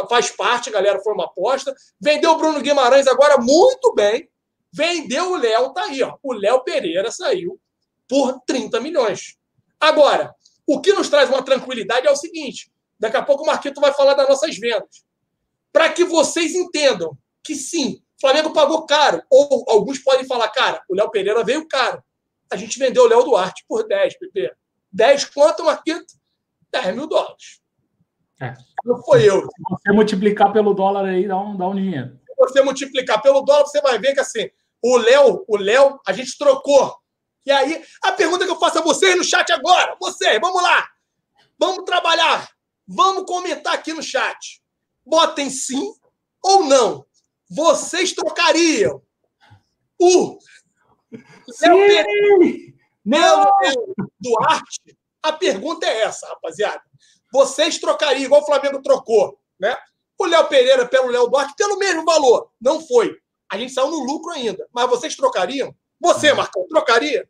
[0.09, 1.76] faz parte, galera, foi uma aposta.
[1.99, 4.30] Vendeu o Bruno Guimarães agora muito bem.
[4.72, 6.17] Vendeu o Léo, tá aí, ó.
[6.22, 7.59] O Léo Pereira saiu
[8.07, 9.36] por 30 milhões.
[9.80, 10.34] Agora,
[10.67, 13.93] o que nos traz uma tranquilidade é o seguinte: daqui a pouco o Marquito vai
[13.93, 15.03] falar das nossas vendas.
[15.72, 19.22] Para que vocês entendam que sim, o Flamengo pagou caro.
[19.30, 22.03] Ou alguns podem falar, cara, o Léo Pereira veio caro.
[22.51, 24.51] A gente vendeu o Léo Duarte por 10, PP.
[24.91, 26.13] 10 quanto, Marquito?
[26.72, 27.61] 10 mil dólares.
[28.41, 28.53] É.
[28.86, 29.41] Não foi eu.
[29.41, 32.20] Se você multiplicar pelo dólar aí, dá um, dá um dinheiro.
[32.26, 34.49] Se você multiplicar pelo dólar, você vai ver que assim,
[34.82, 36.95] o Léo, o Léo, a gente trocou.
[37.45, 40.88] E aí, a pergunta que eu faço a vocês no chat agora, vocês, vamos lá.
[41.57, 42.49] Vamos trabalhar.
[42.88, 44.59] Vamos comentar aqui no chat.
[45.10, 45.91] Botem sim
[46.43, 47.05] ou não.
[47.49, 49.01] Vocês trocariam
[49.99, 50.38] o!
[53.05, 53.45] Léo
[54.20, 54.97] Duarte?
[55.24, 56.82] A pergunta é essa, rapaziada.
[57.34, 59.76] Vocês trocariam, igual o Flamengo trocou, né?
[60.18, 62.51] O Léo Pereira pelo Léo Duarte pelo mesmo valor.
[62.62, 63.18] Não foi.
[63.51, 64.68] A gente saiu no lucro ainda.
[64.72, 65.76] Mas vocês trocariam?
[65.99, 67.28] Você, Marcão, trocaria?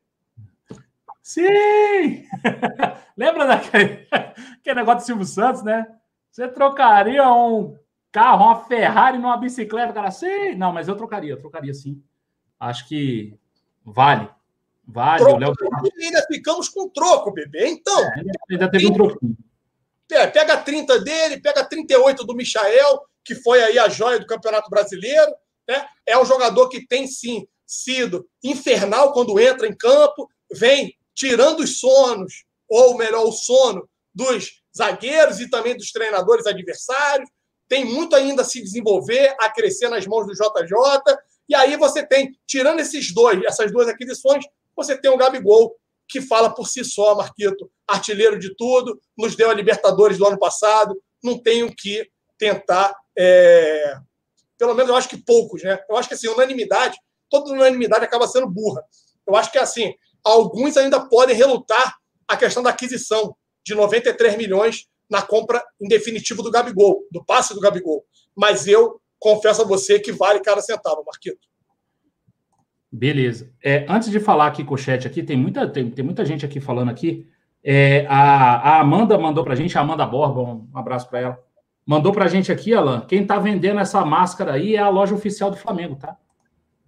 [1.23, 2.25] Sim!
[3.15, 4.05] Lembra daquele
[4.75, 5.85] negócio do Silvio Santos, né?
[6.31, 7.77] Você trocaria um
[8.11, 10.11] carro, uma Ferrari numa bicicleta, cara?
[10.11, 10.55] Sim!
[10.55, 12.01] Não, mas eu trocaria, eu trocaria sim.
[12.59, 13.37] Acho que
[13.83, 14.29] vale.
[14.85, 15.19] Vale.
[15.19, 15.53] Troco, o Léo...
[16.01, 17.67] ainda ficamos com troco, bebê.
[17.67, 18.03] Então.
[18.03, 19.37] É, ainda teve um troquinho.
[20.11, 24.69] É, pega 30 dele, pega 38 do Michael, que foi aí a joia do Campeonato
[24.69, 25.31] Brasileiro.
[25.67, 25.85] Né?
[26.07, 31.79] É um jogador que tem sim sido infernal quando entra em campo, vem tirando os
[31.79, 37.29] sonos, ou melhor, o sono dos zagueiros e também dos treinadores adversários.
[37.67, 41.17] Tem muito ainda a se desenvolver, a crescer nas mãos do JJ.
[41.47, 44.43] E aí você tem, tirando esses dois, essas duas aquisições,
[44.75, 45.75] você tem o Gabigol,
[46.07, 50.39] que fala por si só, Marquito, artilheiro de tudo, nos deu a Libertadores do ano
[50.39, 53.97] passado, não tenho que tentar é,
[54.59, 55.79] pelo menos eu acho que poucos, né?
[55.89, 56.97] Eu acho que assim, unanimidade,
[57.29, 58.83] toda unanimidade acaba sendo burra.
[59.25, 61.97] Eu acho que assim, alguns ainda podem relutar
[62.27, 67.53] a questão da aquisição de 93 milhões na compra em definitivo do Gabigol, do passe
[67.53, 68.05] do Gabigol.
[68.35, 71.47] Mas eu confesso a você que vale cada centavo, Marquito.
[72.91, 73.51] Beleza.
[73.63, 76.45] É, antes de falar aqui com o chat aqui, tem muita, tem, tem muita gente
[76.45, 77.27] aqui falando aqui.
[77.63, 81.39] É, a, a Amanda mandou para a gente, a Amanda Borba, um abraço para ela.
[81.85, 85.13] Mandou para a gente aqui, Alan, quem está vendendo essa máscara aí é a loja
[85.13, 86.17] oficial do Flamengo, tá?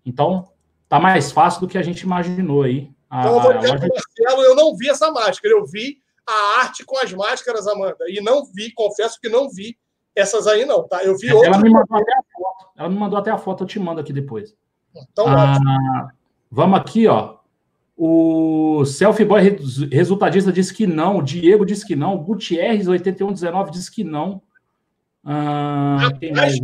[0.06, 0.50] Então,
[0.88, 2.92] tá mais fácil do que a gente imaginou aí.
[3.10, 3.88] A, então, eu vou dizer loja...
[3.88, 5.98] Marcelo, eu não vi essa máscara, eu vi
[6.28, 9.78] a arte com as máscaras, Amanda, e não vi, confesso que não vi
[10.16, 11.04] essas aí não, tá?
[11.04, 11.62] Eu vi Ela outras.
[11.64, 12.72] me mandou até a foto.
[12.78, 14.56] Ela me mandou até a foto, eu te mando aqui depois.
[14.96, 16.10] Então, ah,
[16.50, 17.38] vamos aqui, ó.
[17.96, 19.58] O Selfie Boy
[19.92, 24.42] resultadista disse que não, o Diego disse que não, o Gutierrez 8119 disse que não.
[25.24, 26.60] Ah, Rapaz,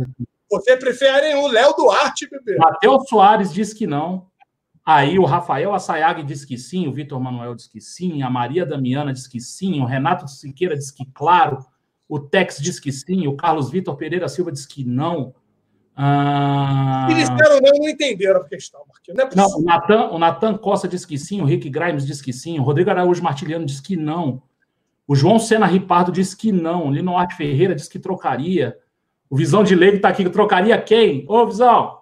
[0.50, 2.56] você prefere o Léo Duarte, bebê?
[2.56, 4.27] Matheus Soares diz que não.
[4.90, 8.64] Aí o Rafael Assayag diz que sim, o Vitor Manuel diz que sim, a Maria
[8.64, 11.58] Damiana diz que sim, o Renato Siqueira diz que claro,
[12.08, 15.34] o Tex diz que sim, o Carlos Vitor Pereira Silva diz que não.
[15.94, 17.06] Ah...
[17.06, 19.18] Se disseram não, não entenderam a questão, Marquinhos.
[19.18, 22.32] Não, é não o, Nathan, o Costa diz que sim, o Rick Grimes diz que
[22.32, 24.40] sim, o Rodrigo Araújo Martiliano diz que não.
[25.06, 26.90] O João Sena Ripardo disse que não.
[26.90, 28.74] Lino Arte Ferreira disse que trocaria.
[29.28, 30.24] O Visão de Leigo está aqui.
[30.24, 31.26] que Trocaria quem?
[31.28, 31.97] Ô, Visão!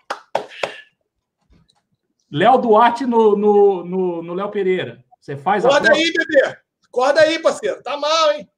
[2.31, 5.05] Léo Duarte no, no, no, no Léo Pereira.
[5.21, 6.57] Você faz Acorda aí, bebê!
[6.87, 7.83] Acorda aí, parceiro.
[7.83, 8.49] Tá mal, hein?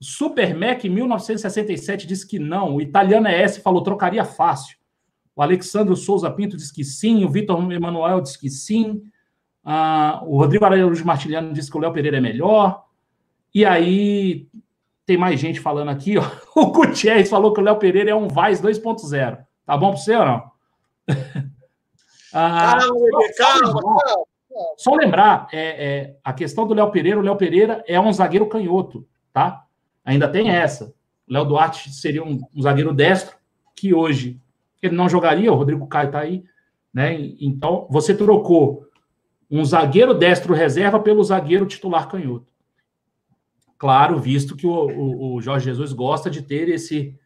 [0.00, 2.76] Super Mac 1967 disse que não.
[2.76, 4.76] O Italiano ES falou trocaria fácil.
[5.34, 7.24] O Alexandre Souza Pinto disse que sim.
[7.24, 9.02] O Vitor Emanuel disse que sim.
[9.64, 12.84] Ah, o Rodrigo Araújo Martiliano disse que o Léo Pereira é melhor.
[13.54, 14.48] E aí
[15.04, 16.24] tem mais gente falando aqui, ó.
[16.54, 19.38] O Gutierrez falou que o Léo Pereira é um Vaz 2.0.
[19.64, 20.50] Tá bom para você ou não?
[22.32, 23.02] ah, calma,
[23.36, 24.24] calma, calma.
[24.76, 28.48] Só lembrar, é, é, a questão do Léo Pereira, o Léo Pereira é um zagueiro
[28.48, 29.64] canhoto, tá?
[30.04, 30.94] Ainda tem essa.
[31.28, 33.36] Léo Duarte seria um, um, zagueiro destro,
[33.76, 34.40] que hoje
[34.82, 36.44] ele não jogaria, o Rodrigo Caio está aí,
[36.92, 37.14] né?
[37.40, 38.86] Então, você trocou
[39.50, 42.52] um zagueiro destro reserva pelo zagueiro titular canhoto.
[43.76, 47.16] Claro, visto que o, o, o Jorge Jesus gosta de ter esse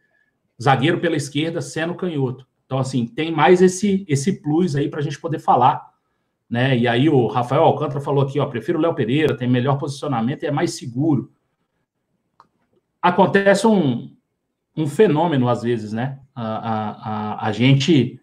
[0.61, 2.45] zagueiro pela esquerda sendo canhoto.
[2.65, 5.93] Então, assim, tem mais esse, esse plus aí para a gente poder falar.
[6.49, 6.77] Né?
[6.77, 10.43] E aí o Rafael Alcântara falou aqui, ó, prefiro o Léo Pereira, tem melhor posicionamento
[10.43, 11.31] e é mais seguro.
[13.01, 14.15] Acontece um,
[14.75, 16.19] um fenômeno às vezes, né?
[16.33, 18.19] A, a, a, a, gente,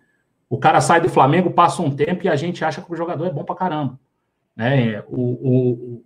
[0.48, 3.26] o cara sai do Flamengo, passa um tempo e a gente acha que o jogador
[3.26, 3.98] é bom pra caramba.
[4.56, 5.00] Né?
[5.08, 6.04] O, o,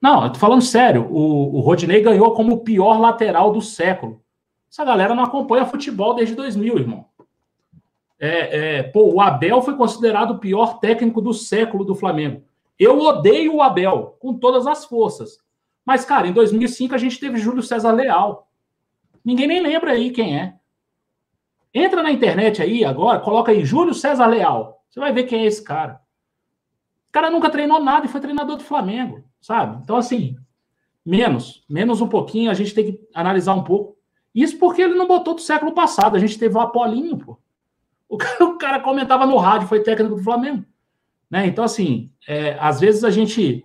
[0.00, 1.06] não, eu tô falando sério.
[1.10, 4.22] O, o Rodinei ganhou como o pior lateral do século.
[4.70, 7.07] Essa galera não acompanha futebol desde 2000, irmão.
[8.18, 12.42] É, é, pô, o Abel foi considerado o pior técnico do século do Flamengo.
[12.78, 15.38] Eu odeio o Abel com todas as forças.
[15.84, 18.48] Mas, cara, em 2005 a gente teve Júlio César Leal.
[19.24, 20.54] Ninguém nem lembra aí quem é.
[21.72, 24.82] Entra na internet aí agora, coloca aí Júlio César Leal.
[24.88, 26.00] Você vai ver quem é esse cara.
[27.08, 29.80] O cara nunca treinou nada e foi treinador do Flamengo, sabe?
[29.82, 30.36] Então, assim,
[31.04, 33.96] menos, menos um pouquinho, a gente tem que analisar um pouco.
[34.34, 37.38] Isso porque ele não botou do século passado, a gente teve o Apolinho, pô.
[38.08, 40.64] O cara, o cara comentava no rádio, foi técnico do Flamengo.
[41.30, 41.46] Né?
[41.46, 43.64] Então, assim, é, às vezes a gente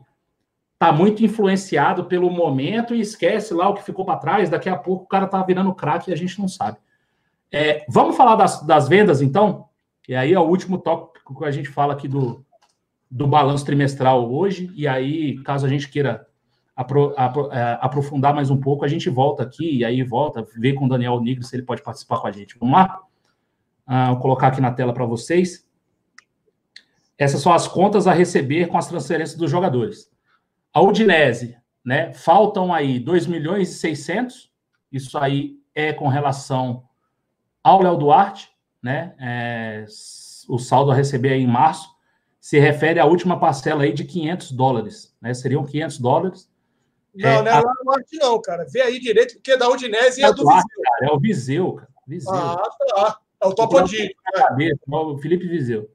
[0.78, 4.50] tá muito influenciado pelo momento e esquece lá o que ficou para trás.
[4.50, 6.78] Daqui a pouco o cara tá virando craque e a gente não sabe.
[7.52, 9.70] É, vamos falar das, das vendas, então?
[10.10, 12.46] E aí é o último tópico que a gente fala aqui do,
[13.10, 14.72] do balanço trimestral hoje.
[14.76, 16.28] E aí, caso a gente queira
[16.76, 20.74] apro, apro, é, aprofundar mais um pouco, a gente volta aqui e aí volta, vê
[20.74, 22.58] com o Daniel Nigro se ele pode participar com a gente.
[22.60, 23.02] Vamos lá?
[23.86, 25.68] Ah, vou colocar aqui na tela para vocês.
[27.18, 30.10] Essas são as contas a receber com as transferências dos jogadores.
[30.74, 32.14] A Udinese, né?
[32.14, 34.52] Faltam aí 2 milhões e 600.
[34.92, 36.84] Isso aí é com relação
[37.64, 38.50] ao Léo Duarte,
[38.82, 39.16] né?
[39.20, 39.86] É,
[40.50, 41.94] o saldo a receber aí em março
[42.40, 45.34] se refere à última parcela aí de 500 dólares, né?
[45.34, 46.52] Seriam 500 dólares.
[47.16, 47.58] Não, é, não é a...
[47.60, 48.66] Léo Duarte não, cara.
[48.70, 50.84] Vê aí direito, porque é da Udinese e é, é do Duarte, Viseu.
[50.84, 51.90] Cara, é o Viseu, cara.
[52.06, 52.34] Viseu.
[52.34, 53.20] Ah, tá.
[53.44, 54.10] É o Topodinho.
[54.58, 54.72] Né?
[54.88, 55.89] O Felipe Viseu.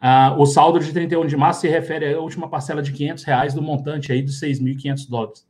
[0.00, 3.54] Ah, o saldo de 31 de março se refere à última parcela de 500 reais
[3.54, 5.48] do montante aí dos 6.500 dólares.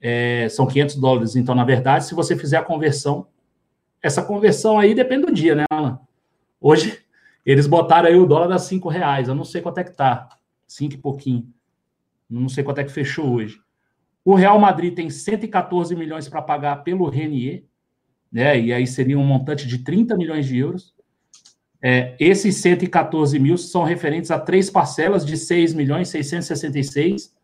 [0.00, 1.36] É, são 500 dólares.
[1.36, 3.26] Então, na verdade, se você fizer a conversão,
[4.02, 5.98] essa conversão aí depende do dia, né, Alan?
[6.60, 6.98] Hoje,
[7.44, 9.26] eles botaram aí o dólar a 5 reais.
[9.26, 10.28] Eu não sei quanto é que tá.
[10.66, 11.52] 5 e pouquinho.
[12.28, 13.58] Não sei quanto é que fechou hoje.
[14.24, 17.64] O Real Madrid tem 114 milhões para pagar pelo Renier
[18.30, 18.60] né?
[18.60, 20.94] E aí seria um montante de 30 milhões de euros.
[21.80, 27.34] É, esses 114 mil são referentes a três parcelas de 6 milhões 666,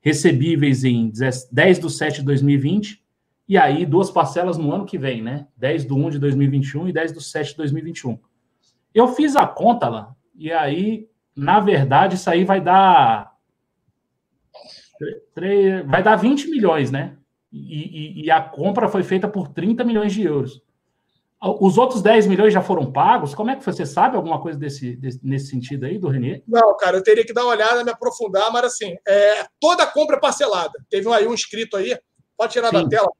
[0.00, 1.12] recebíveis em
[1.52, 3.02] 10 do 7 de 2020,
[3.46, 5.46] e aí duas parcelas no ano que vem, né?
[5.56, 8.18] 10 do 1 de 2021 e 10 do 7 de 2021.
[8.94, 13.34] Eu fiz a conta lá, e aí, na verdade, isso aí vai dar.
[15.86, 17.16] Vai dar 20 milhões, né?
[17.54, 20.60] E, e, e, a compra foi feita por 30 milhões de euros.
[21.60, 23.34] Os outros 10 milhões já foram pagos?
[23.34, 23.72] Como é que foi?
[23.72, 26.42] Você sabe alguma coisa desse, desse nesse sentido aí, do Renê?
[26.48, 30.16] Não, cara, eu teria que dar uma olhada, me aprofundar, mas assim, é, toda compra
[30.16, 30.72] é parcelada.
[30.90, 31.96] Teve aí um inscrito aí,
[32.36, 32.82] pode tirar Sim.
[32.82, 33.12] da tela,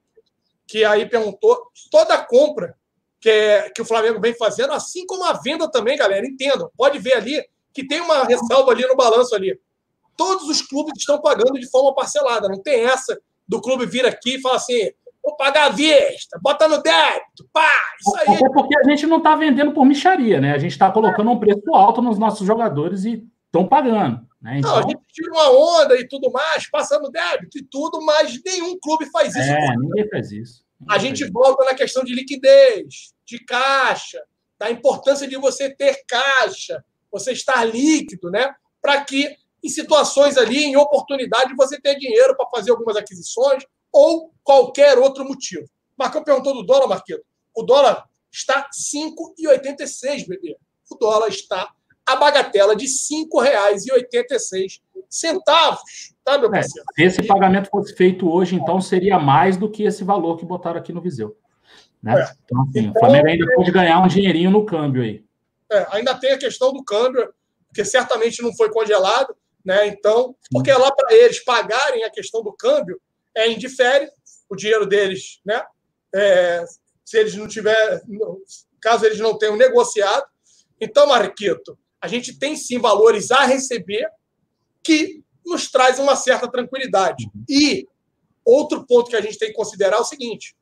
[0.66, 2.74] que aí perguntou, toda compra
[3.20, 6.98] que, é, que o Flamengo vem fazendo, assim como a venda também, galera, entendam, pode
[6.98, 9.60] ver ali que tem uma ressalva ali no balanço ali.
[10.16, 14.36] Todos os clubes estão pagando de forma parcelada, não tem essa do clube vir aqui
[14.36, 14.90] e falar assim:
[15.22, 18.36] vou pagar a vista, bota no débito, pá, isso aí.
[18.36, 20.52] Até porque a gente não está vendendo por micharia, né?
[20.52, 24.20] A gente está colocando um preço alto nos nossos jogadores e estão pagando.
[24.42, 24.58] Né?
[24.58, 24.70] Então...
[24.70, 28.78] Não, a gente tira uma onda e tudo mais, passando débito e tudo, mas nenhum
[28.78, 29.50] clube faz isso.
[29.50, 30.64] É, ninguém faz isso.
[30.78, 34.22] Ninguém a gente volta na questão de liquidez, de caixa,
[34.58, 38.54] da importância de você ter caixa, você estar líquido, né?
[38.82, 39.34] Para que
[39.64, 45.24] em situações ali, em oportunidade, você ter dinheiro para fazer algumas aquisições ou qualquer outro
[45.24, 45.64] motivo.
[45.96, 47.24] Marcão perguntou do dólar, Marquito.
[47.56, 50.58] O dólar está 5,86, bebê.
[50.90, 51.72] O dólar está
[52.04, 56.86] a bagatela de R$ 5,86 centavos, tá, meu é, parceiro?
[56.90, 60.44] É, se esse pagamento fosse feito hoje, então seria mais do que esse valor que
[60.44, 61.36] botaram aqui no Viseu.
[62.02, 62.20] Né?
[62.20, 62.32] É.
[62.44, 65.24] Então, assim, então, o Flamengo ainda pode ganhar um dinheirinho no câmbio aí.
[65.72, 67.32] É, ainda tem a questão do câmbio,
[67.72, 69.34] que certamente não foi congelado,
[69.64, 69.86] né?
[69.86, 73.00] Então, porque lá para eles pagarem a questão do câmbio
[73.34, 74.08] é indifere
[74.48, 75.62] o dinheiro deles, né?
[76.14, 76.64] É,
[77.04, 78.02] se eles não tiver,
[78.80, 80.26] caso eles não tenham negociado.
[80.80, 84.06] Então, Marquito, a gente tem sim valores a receber
[84.82, 87.28] que nos trazem uma certa tranquilidade.
[87.48, 87.88] E
[88.44, 90.54] outro ponto que a gente tem que considerar é o seguinte: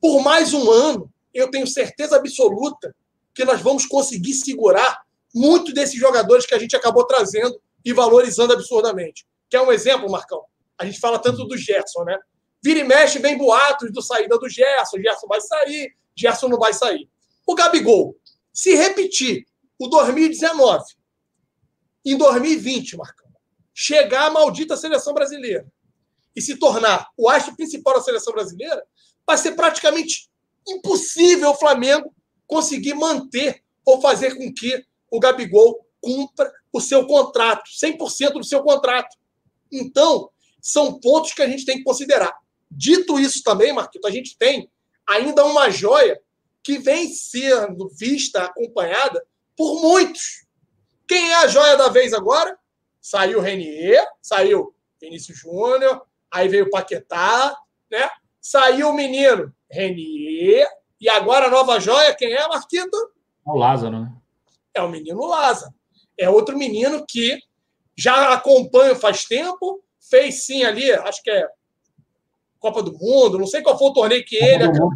[0.00, 2.94] por mais um ano, eu tenho certeza absoluta
[3.34, 5.02] que nós vamos conseguir segurar
[5.34, 9.26] muito desses jogadores que a gente acabou trazendo e valorizando absurdamente.
[9.48, 10.44] Quer um exemplo, Marcão?
[10.78, 12.18] A gente fala tanto do Gerson, né?
[12.62, 14.98] Vira e mexe, vem boatos do saída do Gerson.
[14.98, 17.08] Gerson vai sair, Gerson não vai sair.
[17.46, 18.16] O Gabigol,
[18.52, 19.46] se repetir
[19.78, 20.84] o 2019,
[22.04, 23.28] em 2020, Marcão,
[23.74, 25.66] chegar à maldita seleção brasileira
[26.34, 28.82] e se tornar o astro principal da seleção brasileira,
[29.26, 30.30] vai ser praticamente
[30.66, 32.14] impossível o Flamengo
[32.46, 38.62] conseguir manter ou fazer com que o Gabigol cumpra o seu contrato, 100% do seu
[38.62, 39.16] contrato.
[39.72, 42.34] Então, são pontos que a gente tem que considerar.
[42.70, 44.70] Dito isso também, Marquito, a gente tem
[45.06, 46.20] ainda uma joia
[46.62, 49.24] que vem sendo vista, acompanhada
[49.56, 50.46] por muitos.
[51.08, 52.56] Quem é a joia da vez agora?
[53.00, 57.56] Saiu o Renier, saiu Vinícius Júnior, aí veio o Paquetá,
[57.90, 58.08] né?
[58.40, 60.68] Saiu o menino Renier,
[61.00, 62.96] e agora a nova joia, quem é, Marquito?
[63.46, 64.12] É o Lázaro, né?
[64.74, 65.74] É o menino Lázaro.
[66.20, 67.38] É outro menino que
[67.96, 71.48] já acompanho faz tempo, fez sim ali, acho que é
[72.58, 74.92] Copa do Mundo, não sei qual foi o torneio que ele acabou.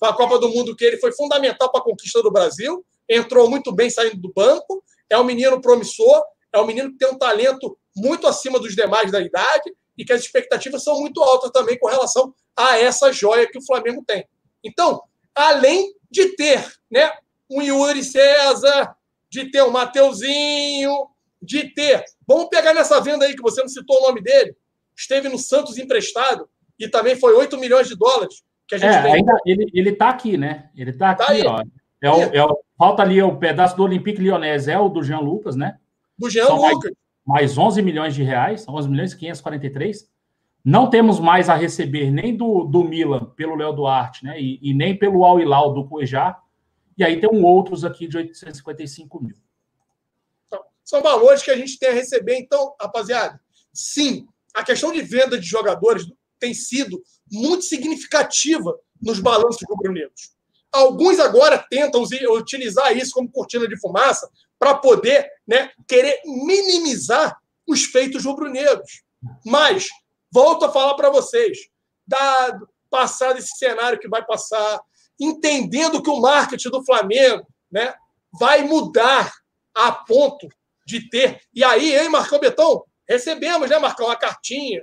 [0.00, 3.48] Foi a Copa do Mundo que ele foi fundamental para a conquista do Brasil, entrou
[3.48, 6.22] muito bem saindo do banco, é um menino promissor,
[6.52, 10.12] é um menino que tem um talento muito acima dos demais da idade e que
[10.12, 14.26] as expectativas são muito altas também com relação a essa joia que o Flamengo tem.
[14.62, 15.02] Então,
[15.34, 17.12] além de ter né,
[17.50, 18.96] um Yuri César,
[19.30, 21.08] de ter um Mateuzinho,
[21.40, 22.04] de ter.
[22.26, 24.56] Vamos pegar nessa venda aí que você não citou o nome dele.
[24.96, 26.48] Esteve no Santos emprestado
[26.78, 30.10] e também foi 8 milhões de dólares que a gente é, ainda ele, ele tá
[30.10, 30.68] aqui, né?
[30.76, 31.62] Ele tá, tá aqui, ó.
[32.00, 35.20] É o, é o, falta ali o pedaço do Olympique Lyonnais, é o do Jean
[35.20, 35.78] Lucas, né?
[36.16, 36.92] Do Jean São Lucas.
[37.26, 40.06] Mais, mais 11 milhões de reais, 11 milhões e 543.
[40.62, 44.38] Não temos mais a receber nem do, do Milan pelo Léo Duarte, né?
[44.38, 46.38] E, e nem pelo Al Hilal do Cuejá.
[46.98, 49.36] E aí tem um outros aqui de 855 mil.
[50.46, 52.36] Então, são valores que a gente tem a receber.
[52.36, 53.40] Então, rapaziada,
[53.72, 56.04] sim, a questão de venda de jogadores
[56.40, 60.36] tem sido muito significativa nos balanços rubro-negros.
[60.72, 64.28] Alguns agora tentam utilizar isso como cortina de fumaça
[64.58, 69.02] para poder né, querer minimizar os feitos rubro-negros.
[69.46, 69.88] Mas,
[70.30, 71.58] volto a falar para vocês,
[72.06, 74.80] dado passado esse cenário que vai passar,
[75.18, 77.94] entendendo que o marketing do Flamengo né,
[78.38, 79.32] vai mudar
[79.74, 80.48] a ponto
[80.86, 81.40] de ter.
[81.54, 82.84] E aí, hein, Marcão Betão?
[83.08, 84.82] Recebemos, né, Marcão, a cartinha.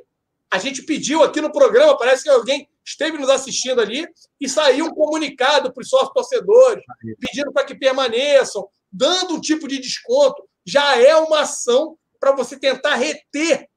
[0.51, 4.07] A gente pediu aqui no programa, parece que alguém esteve nos assistindo ali,
[4.39, 6.83] e saiu um comunicado para os sócios torcedores,
[7.19, 10.47] pedindo para que permaneçam, dando um tipo de desconto.
[10.63, 13.67] Já é uma ação para você tentar reter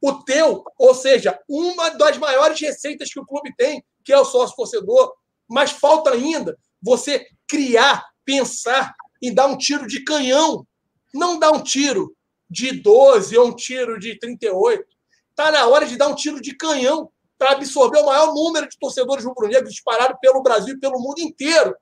[0.00, 4.24] o teu, ou seja, uma das maiores receitas que o clube tem, que é o
[4.24, 5.14] sócio torcedor.
[5.48, 10.66] Mas falta ainda você criar, pensar e dar um tiro de canhão.
[11.12, 12.14] Não dar um tiro
[12.50, 14.84] de 12 ou um tiro de 38.
[15.30, 18.78] Está na hora de dar um tiro de canhão para absorver o maior número de
[18.78, 21.74] torcedores rubro-negros disparados pelo Brasil e pelo mundo inteiro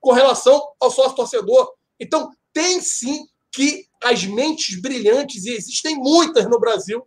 [0.00, 1.72] com relação ao sócio torcedor.
[1.98, 7.06] Então, tem sim que as mentes brilhantes, e existem muitas no Brasil,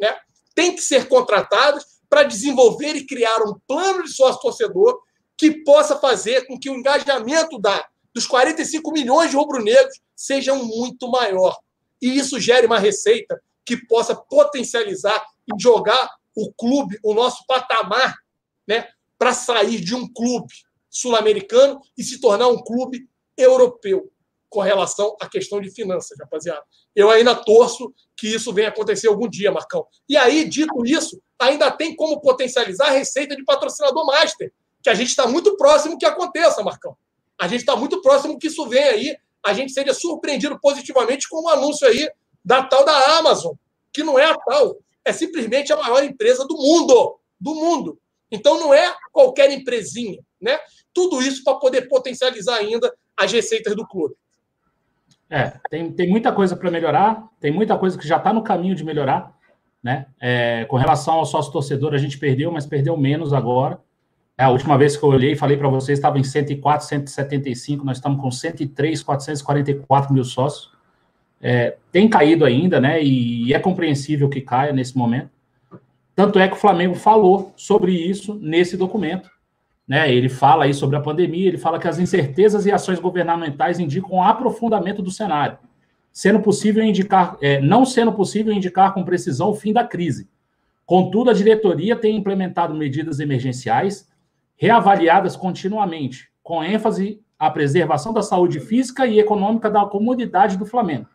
[0.00, 0.16] né,
[0.54, 5.00] tem que ser contratadas para desenvolver e criar um plano de sócio torcedor
[5.36, 11.10] que possa fazer com que o engajamento da, dos 45 milhões de rubro-negros seja muito
[11.10, 11.58] maior.
[12.00, 18.14] E isso gere uma receita que possa potencializar e jogar o clube, o nosso patamar,
[18.66, 18.88] né,
[19.18, 20.52] para sair de um clube
[20.90, 24.10] sul-americano e se tornar um clube europeu
[24.48, 26.62] com relação à questão de finanças, rapaziada.
[26.94, 29.86] Eu ainda torço que isso venha acontecer algum dia, Marcão.
[30.06, 34.52] E aí, dito isso, ainda tem como potencializar a receita de patrocinador master,
[34.82, 36.96] que a gente está muito próximo que aconteça, Marcão.
[37.40, 41.36] A gente está muito próximo que isso venha aí, a gente seja surpreendido positivamente com
[41.36, 42.08] o um anúncio aí
[42.44, 43.54] da tal da Amazon,
[43.92, 47.98] que não é a tal, é simplesmente a maior empresa do mundo, do mundo.
[48.30, 50.58] Então não é qualquer empresinha, né?
[50.94, 54.14] Tudo isso para poder potencializar ainda as receitas do clube.
[55.28, 58.74] É, tem, tem muita coisa para melhorar, tem muita coisa que já está no caminho
[58.74, 59.34] de melhorar,
[59.82, 60.06] né?
[60.20, 63.80] É, com relação ao sócio torcedor, a gente perdeu, mas perdeu menos agora.
[64.36, 67.98] É, a última vez que eu olhei, falei para vocês, estava em 104, 175, nós
[67.98, 70.72] estamos com 103, 444 mil sócios.
[71.40, 73.02] É, tem caído ainda, né?
[73.02, 75.30] E é compreensível que caia nesse momento.
[76.14, 79.30] Tanto é que o Flamengo falou sobre isso nesse documento.
[79.86, 80.12] Né?
[80.14, 84.22] Ele fala aí sobre a pandemia, ele fala que as incertezas e ações governamentais indicam
[84.22, 85.58] aprofundamento do cenário,
[86.12, 90.28] sendo possível indicar, é, não sendo possível indicar com precisão o fim da crise.
[90.86, 94.11] Contudo, a diretoria tem implementado medidas emergenciais
[94.62, 101.08] reavaliadas continuamente, com ênfase à preservação da saúde física e econômica da comunidade do Flamengo.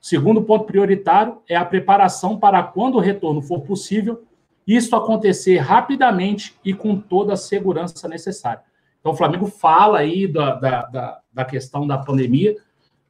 [0.00, 4.22] Segundo ponto prioritário é a preparação para quando o retorno for possível,
[4.66, 8.62] isso acontecer rapidamente e com toda a segurança necessária.
[8.98, 12.56] Então, o Flamengo fala aí da, da, da, da questão da pandemia,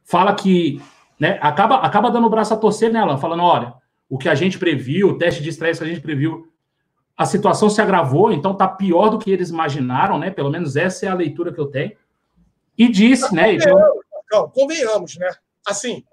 [0.03, 0.81] fala que
[1.17, 3.73] né, acaba, acaba dando o braço a torcer nela, falando: olha,
[4.09, 6.51] o que a gente previu, o teste de estresse que a gente previu,
[7.17, 10.31] a situação se agravou, então está pior do que eles imaginaram, né?
[10.31, 11.95] Pelo menos essa é a leitura que eu tenho.
[12.77, 13.57] E disse, né?
[13.57, 14.49] Convenhamos, então...
[14.49, 15.29] convenhamos, né?
[15.67, 16.03] Assim,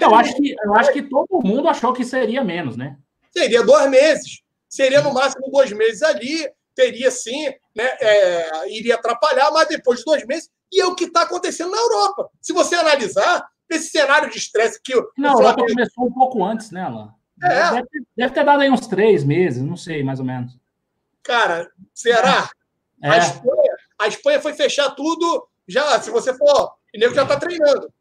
[0.00, 2.96] eu acho, que, eu acho que todo mundo achou que seria menos, né?
[3.30, 4.42] Seria dois meses.
[4.68, 6.50] Seria no máximo dois meses ali.
[6.74, 7.84] Teria sim, né?
[8.00, 10.50] É, iria atrapalhar, mas depois de dois meses.
[10.72, 12.28] E é o que está acontecendo na Europa.
[12.40, 14.94] Se você analisar esse cenário de estresse que.
[15.16, 15.74] Na Europa Flamengo...
[15.74, 17.10] começou um pouco antes, né, Alain?
[17.42, 17.70] É.
[17.70, 20.56] Deve, deve, ter dado aí uns três meses, não sei, mais ou menos.
[21.22, 22.50] Cara, será?
[23.02, 23.10] É.
[23.10, 27.36] A, Espanha, a Espanha foi fechar tudo já, se você for, o nego já está
[27.38, 27.92] treinando.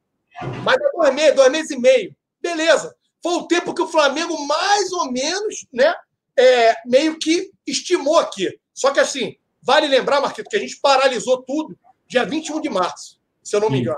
[0.64, 2.16] Mas é dois meses, dois meses e meio.
[2.42, 2.96] Beleza.
[3.22, 5.94] Foi o tempo que o Flamengo, mais ou menos, né?
[6.38, 8.58] É, meio que estimou aqui.
[8.74, 11.78] Só que assim, vale lembrar, Marquito, que a gente paralisou tudo
[12.08, 13.98] dia 21 de março, se eu não me engano.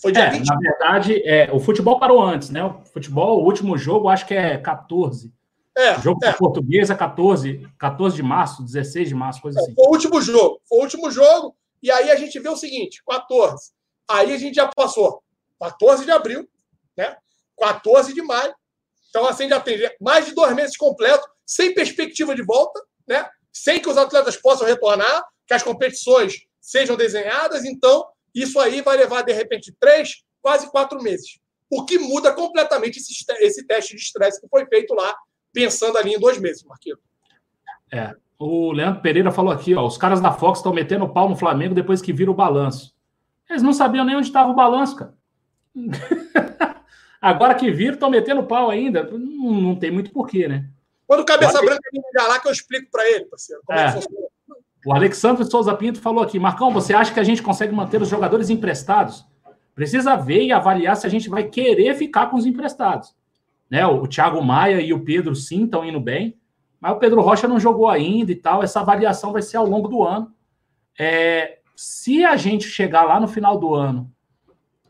[0.00, 0.44] Foi dia é, 21.
[0.44, 2.64] Na verdade, é, o futebol parou antes, né?
[2.64, 5.32] O futebol, o último jogo, acho que é 14.
[5.76, 6.32] É, o jogo é.
[6.32, 9.74] português é 14, 14 de março, 16 de março, coisa é, assim.
[9.74, 10.60] Foi o último jogo.
[10.68, 11.54] Foi o último jogo.
[11.82, 13.72] E aí a gente vê o seguinte: 14.
[14.08, 15.22] Aí a gente já passou
[15.60, 16.48] 14 de abril,
[16.96, 17.16] né?
[17.58, 18.54] 14 de maio.
[19.10, 23.28] Então, assim, já tem mais de dois meses completos, sem perspectiva de volta, né?
[23.52, 27.64] Sem que os atletas possam retornar, que as competições sejam desenhadas.
[27.64, 31.38] Então, isso aí vai levar, de repente, três, quase quatro meses.
[31.70, 35.14] O que muda completamente esse, esse teste de estresse que foi feito lá,
[35.52, 36.98] pensando ali em dois meses, Marquinhos.
[37.92, 38.14] É.
[38.38, 41.74] O Leandro Pereira falou aqui, ó, os caras da Fox estão metendo pau no Flamengo
[41.74, 42.94] depois que viram o balanço.
[43.48, 45.14] Eles não sabiam nem onde estava o balanço, cara.
[47.20, 49.04] Agora que viram, estão metendo pau ainda.
[49.04, 50.70] Não, não, tem muito porquê, né?
[51.06, 51.74] Quando o Cabeça Agora...
[51.74, 53.60] Branca ligar lá, que eu explico para ele, parceiro.
[53.68, 53.82] É.
[53.82, 54.00] É
[54.84, 58.08] o Alexandre Souza Pinto falou aqui: Marcão, você acha que a gente consegue manter os
[58.08, 59.26] jogadores emprestados?
[59.74, 63.14] Precisa ver e avaliar se a gente vai querer ficar com os emprestados.
[63.68, 63.86] Né?
[63.86, 66.36] O, Thiago Maia e o Pedro sim estão indo bem,
[66.80, 68.62] mas o Pedro Rocha não jogou ainda e tal.
[68.62, 70.32] Essa avaliação vai ser ao longo do ano.
[70.98, 74.10] É, se a gente chegar lá no final do ano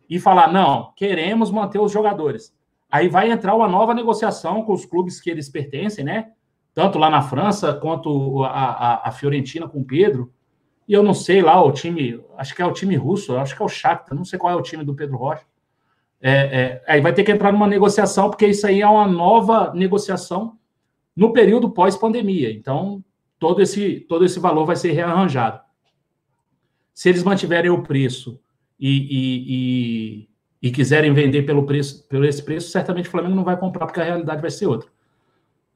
[0.09, 2.53] e falar, não, queremos manter os jogadores.
[2.91, 6.33] Aí vai entrar uma nova negociação com os clubes que eles pertencem, né?
[6.75, 10.33] Tanto lá na França quanto a, a, a Fiorentina com o Pedro.
[10.87, 13.63] E eu não sei lá, o time, acho que é o time russo, acho que
[13.63, 15.45] é o Shakhtar, não sei qual é o time do Pedro Rocha.
[16.21, 19.73] É, é, aí vai ter que entrar numa negociação, porque isso aí é uma nova
[19.75, 20.59] negociação
[21.17, 22.53] no período pós-pandemia.
[22.53, 23.03] Então,
[23.39, 25.61] todo esse, todo esse valor vai ser rearranjado.
[26.93, 28.39] Se eles mantiverem o preço
[28.79, 30.25] e, e,
[30.63, 33.87] e, e, quiserem vender pelo preço, pelo esse preço, certamente o Flamengo não vai comprar,
[33.87, 34.91] porque a realidade vai ser outra.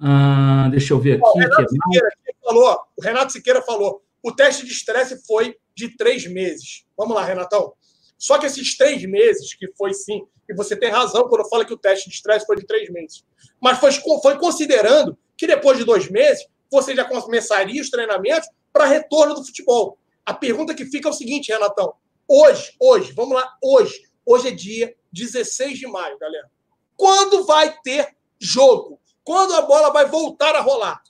[0.06, 1.22] Ah, deixa eu ver aqui.
[1.24, 2.10] O Renato, Siqueira,
[2.43, 6.85] falou, o Renato Siqueira falou: o teste de estresse foi de três meses.
[6.94, 7.72] Vamos lá, Renatão.
[8.18, 11.72] Só que esses três meses, que foi sim, e você tem razão quando fala que
[11.72, 13.24] o teste de estresse foi de três meses,
[13.59, 13.90] mas foi,
[14.22, 19.44] foi considerando que depois de dois meses você já começaria os treinamentos para retorno do
[19.44, 19.98] futebol.
[20.26, 21.94] A pergunta que fica é o seguinte, Renatão:
[22.28, 24.02] Hoje, hoje, vamos lá, hoje.
[24.26, 26.51] Hoje é dia 16 de maio, galera.
[26.94, 29.01] Quando vai ter jogo?
[29.24, 31.02] Quando a bola vai voltar a rolar?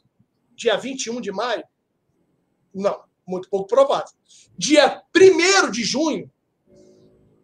[0.54, 1.64] Dia 21 de maio?
[2.72, 4.12] Não, muito pouco provável.
[4.56, 6.30] Dia 1 de junho?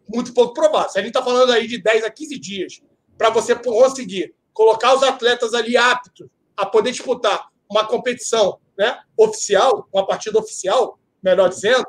[0.07, 0.91] Muito pouco provável.
[0.95, 2.81] A gente está falando aí de 10 a 15 dias
[3.17, 9.87] para você conseguir colocar os atletas ali aptos a poder disputar uma competição né, oficial,
[9.93, 11.87] uma partida oficial, melhor dizendo,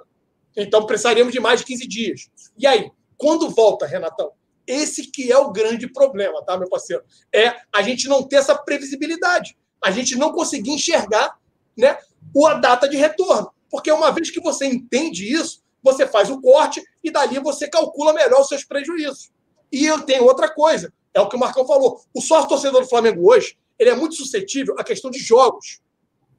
[0.56, 2.30] então precisaríamos de mais de 15 dias.
[2.56, 4.32] E aí, quando volta, Renatão?
[4.66, 7.02] Esse que é o grande problema, tá, meu parceiro?
[7.34, 9.56] É a gente não ter essa previsibilidade.
[9.82, 11.36] A gente não conseguir enxergar
[11.76, 11.98] né,
[12.46, 13.52] a data de retorno.
[13.70, 18.12] Porque uma vez que você entende isso, você faz o corte e dali você calcula
[18.12, 19.32] melhor os seus prejuízos.
[19.72, 22.00] E eu tenho outra coisa, é o que o Marcão falou.
[22.14, 25.80] O sócio torcedor do Flamengo hoje, ele é muito suscetível à questão de jogos.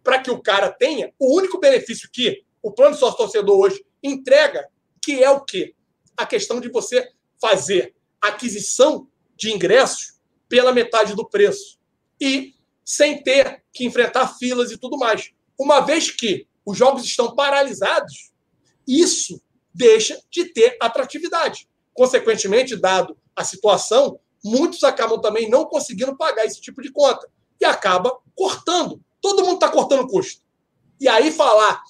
[0.04, 4.68] Para que o cara tenha o único benefício que o plano sócio torcedor hoje entrega,
[5.02, 5.76] que é o quê?
[6.16, 7.10] A questão de você
[7.42, 7.94] fazer
[8.24, 11.78] aquisição de ingressos pela metade do preço
[12.20, 12.54] e
[12.86, 15.32] sem ter que enfrentar filas e tudo mais.
[15.60, 18.32] Uma vez que os jogos estão paralisados,
[18.88, 19.42] isso
[19.74, 21.68] deixa de ter atratividade.
[21.94, 27.28] Consequentemente, dado a situação, muitos acabam também não conseguindo pagar esse tipo de conta
[27.60, 29.02] e acaba cortando.
[29.22, 30.42] Todo mundo está cortando custo.
[31.00, 31.82] E aí falar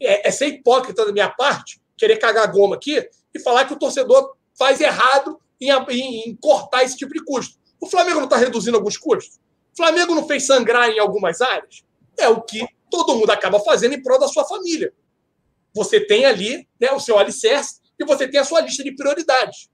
[0.00, 3.78] é, é ser hipócrita da minha parte, querer cagar goma aqui e falar que o
[3.78, 7.58] torcedor faz errado em, em, em cortar esse tipo de custo.
[7.80, 9.36] O Flamengo não está reduzindo alguns custos?
[9.72, 11.84] O Flamengo não fez sangrar em algumas áreas?
[12.18, 14.92] É o que todo mundo acaba fazendo em prol da sua família.
[15.74, 19.68] Você tem ali né, o seu alicerce e você tem a sua lista de prioridades.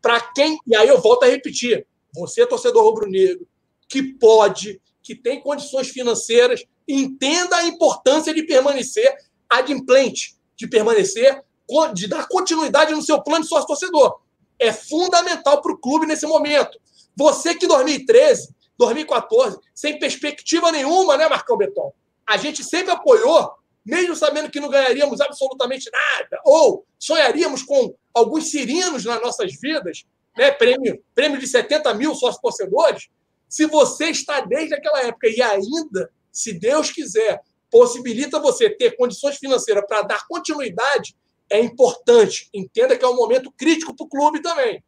[0.00, 3.46] Para quem, e aí eu volto a repetir, você, torcedor rubro-negro,
[3.88, 9.12] que pode, que tem condições financeiras, entenda a importância de permanecer
[9.48, 11.42] adimplente, de permanecer,
[11.94, 14.20] de dar continuidade no seu plano de sócio-torcedor.
[14.58, 16.78] É fundamental para o clube nesse momento.
[17.16, 21.92] Você que 2013, 2014, sem perspectiva nenhuma, né, Marcão Beton?
[22.26, 23.52] A gente sempre apoiou,
[23.84, 30.04] mesmo sabendo que não ganharíamos absolutamente nada, ou sonharíamos com alguns sirinos nas nossas vidas,
[30.36, 33.08] né, prêmio, prêmio de 70 mil sócios torcedores.
[33.48, 37.40] Se você está desde aquela época e ainda, se Deus quiser,
[37.70, 41.16] possibilita você ter condições financeiras para dar continuidade,
[41.50, 42.48] é importante.
[42.52, 44.82] Entenda que é um momento crítico para o clube também.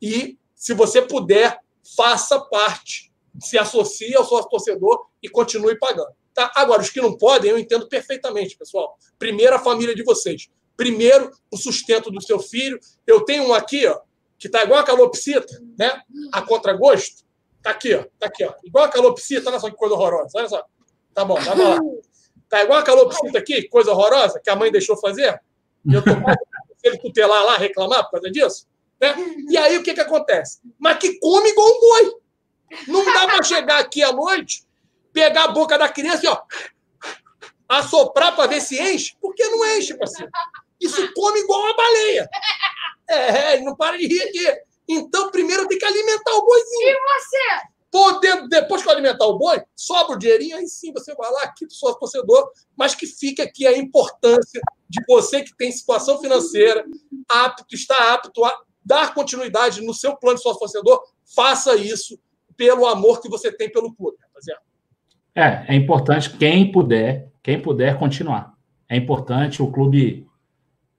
[0.00, 1.60] E, se você puder,
[1.96, 6.12] faça parte, se associe ao sócio torcedor e continue pagando.
[6.34, 6.50] Tá?
[6.54, 8.96] Agora, os que não podem, eu entendo perfeitamente, pessoal.
[9.18, 10.48] Primeiro, a família de vocês.
[10.76, 12.78] Primeiro, o sustento do seu filho.
[13.06, 14.00] Eu tenho um aqui, ó,
[14.38, 16.00] que está igual a calopsita, né?
[16.32, 17.24] A contragosto.
[17.60, 18.04] Tá aqui, ó.
[18.18, 18.54] Tá aqui, ó.
[18.62, 19.50] Igual a calopsita.
[19.50, 20.30] Olha só que coisa horrorosa.
[20.36, 20.64] Olha só.
[21.12, 21.80] Tá bom, tá lá.
[22.48, 25.38] Tá igual a calopsita aqui, coisa horrorosa, que a mãe deixou fazer.
[25.92, 28.66] Eu se ele tutelar lá, reclamar por causa disso.
[29.00, 29.14] Né?
[29.48, 30.60] E aí o que, que acontece?
[30.78, 32.14] Mas que come igual um boi.
[32.86, 34.68] Não dá para chegar aqui à noite
[35.12, 36.40] pegar a boca da criança e ó,
[37.68, 40.30] assoprar para ver se enche, porque não enche, parceiro.
[40.80, 42.28] Isso come igual uma baleia.
[43.08, 44.62] É, é não para de rir aqui.
[44.88, 46.88] Então, primeiro tem que alimentar o boizinho.
[46.88, 47.66] E você?
[47.90, 51.42] Poder, depois que eu alimentar o boi, sobra o dinheirinho, aí sim você vai lá,
[51.42, 56.84] aqui seu torcedor, mas que fique aqui a importância de você que tem situação financeira,
[57.28, 58.52] apto, está apto a
[58.84, 61.02] dar continuidade no seu plano de sócio torcedor,
[61.34, 62.18] faça isso
[62.56, 64.62] pelo amor que você tem pelo clube, rapaziada.
[65.34, 68.54] É, é importante quem puder, quem puder continuar.
[68.88, 70.26] É importante o clube,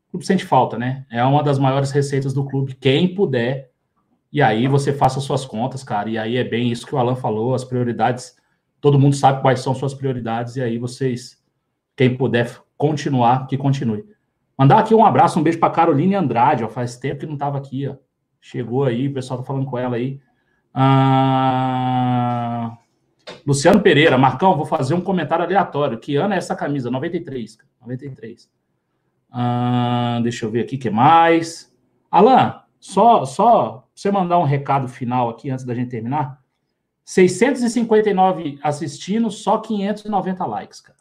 [0.08, 1.06] o clube sente falta, né?
[1.12, 2.76] É uma das maiores receitas do clube.
[2.76, 3.72] Quem puder,
[4.32, 6.10] e aí você faça suas contas, cara.
[6.10, 8.36] E aí é bem isso que o Alan falou, as prioridades.
[8.80, 11.44] Todo mundo sabe quais são suas prioridades, e aí vocês,
[11.98, 14.06] quem puder continuar, que continue.
[14.58, 16.70] Mandar aqui um abraço, um beijo para Caroline Andrade, ó.
[16.70, 17.96] Faz tempo que não estava aqui, ó.
[18.42, 20.22] Chegou aí, o pessoal tá falando com ela aí.
[20.74, 21.60] Ah...
[23.46, 26.00] Luciano Pereira, Marcão, vou fazer um comentário aleatório.
[26.00, 26.90] Que ano é essa camisa?
[26.90, 27.58] 93.
[27.82, 28.50] 93.
[29.32, 31.72] Ah, deixa eu ver aqui o que mais.
[32.10, 36.40] Alan, só, só você mandar um recado final aqui antes da gente terminar.
[37.06, 40.99] 659 assistindo, só 590 likes, cara.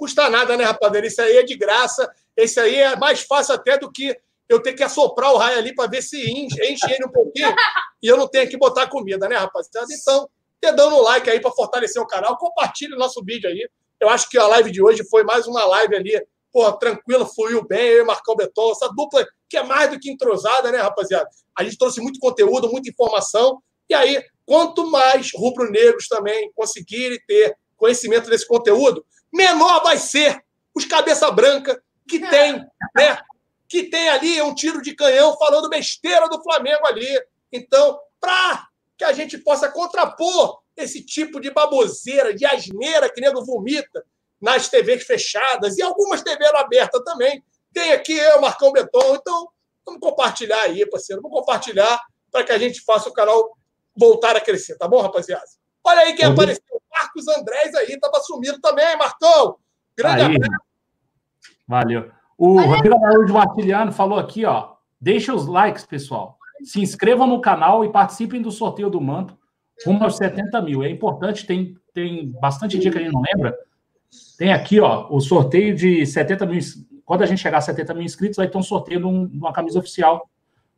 [0.00, 1.06] Custa nada, né, rapaziada?
[1.06, 2.10] Isso aí é de graça.
[2.34, 4.16] Esse aí é mais fácil até do que
[4.48, 7.54] eu ter que assoprar o raio ali para ver se enche, enche ele um pouquinho
[8.02, 9.86] e eu não tenho que botar comida, né, rapaziada?
[9.92, 10.26] Então,
[10.74, 13.68] dando um like aí para fortalecer o canal, compartilhe o nosso vídeo aí.
[14.00, 17.62] Eu acho que a live de hoje foi mais uma live ali, pô, tranquila, fluiu
[17.62, 21.28] bem, eu e Marcão Beton, essa dupla que é mais do que entrosada, né, rapaziada?
[21.54, 27.54] A gente trouxe muito conteúdo, muita informação, e aí, quanto mais rubro-negros também conseguirem ter
[27.76, 30.42] conhecimento desse conteúdo, menor vai ser
[30.74, 32.54] os cabeça branca que tem,
[32.96, 33.20] né?
[33.68, 37.06] Que tem ali um tiro de canhão falando besteira do Flamengo ali.
[37.52, 38.66] Então, para
[38.96, 44.04] que a gente possa contrapor esse tipo de baboseira, de asneira que nego vomita
[44.40, 47.44] nas TVs fechadas e algumas TVs abertas também.
[47.72, 49.14] Tem aqui eu, Marcão Beton.
[49.14, 49.48] Então,
[49.84, 51.22] vamos compartilhar aí, parceiro.
[51.22, 52.00] Vamos compartilhar
[52.30, 53.56] para que a gente faça o canal
[53.96, 55.44] voltar a crescer, tá bom, rapaziada?
[55.84, 56.79] Olha aí quem apareceu.
[57.00, 59.56] Marcos Andrés aí, estava sumido também, Marcão.
[59.96, 60.36] Grande aí.
[60.36, 60.62] abraço.
[61.66, 62.10] Valeu.
[62.36, 64.74] O Rodrigo Araújo Martiliano falou aqui, ó.
[65.00, 69.36] Deixa os likes, pessoal se inscrevam no canal e participem do sorteio do manto
[69.84, 70.82] rumo aos 70 mil.
[70.82, 73.56] É importante, tem, tem bastante dia que a gente não lembra.
[74.36, 76.60] Tem aqui, ó, o sorteio de 70 mil.
[77.04, 79.38] Quando a gente chegar a 70 mil inscritos, vai ter um sorteio de, um, de
[79.38, 80.28] uma camisa oficial.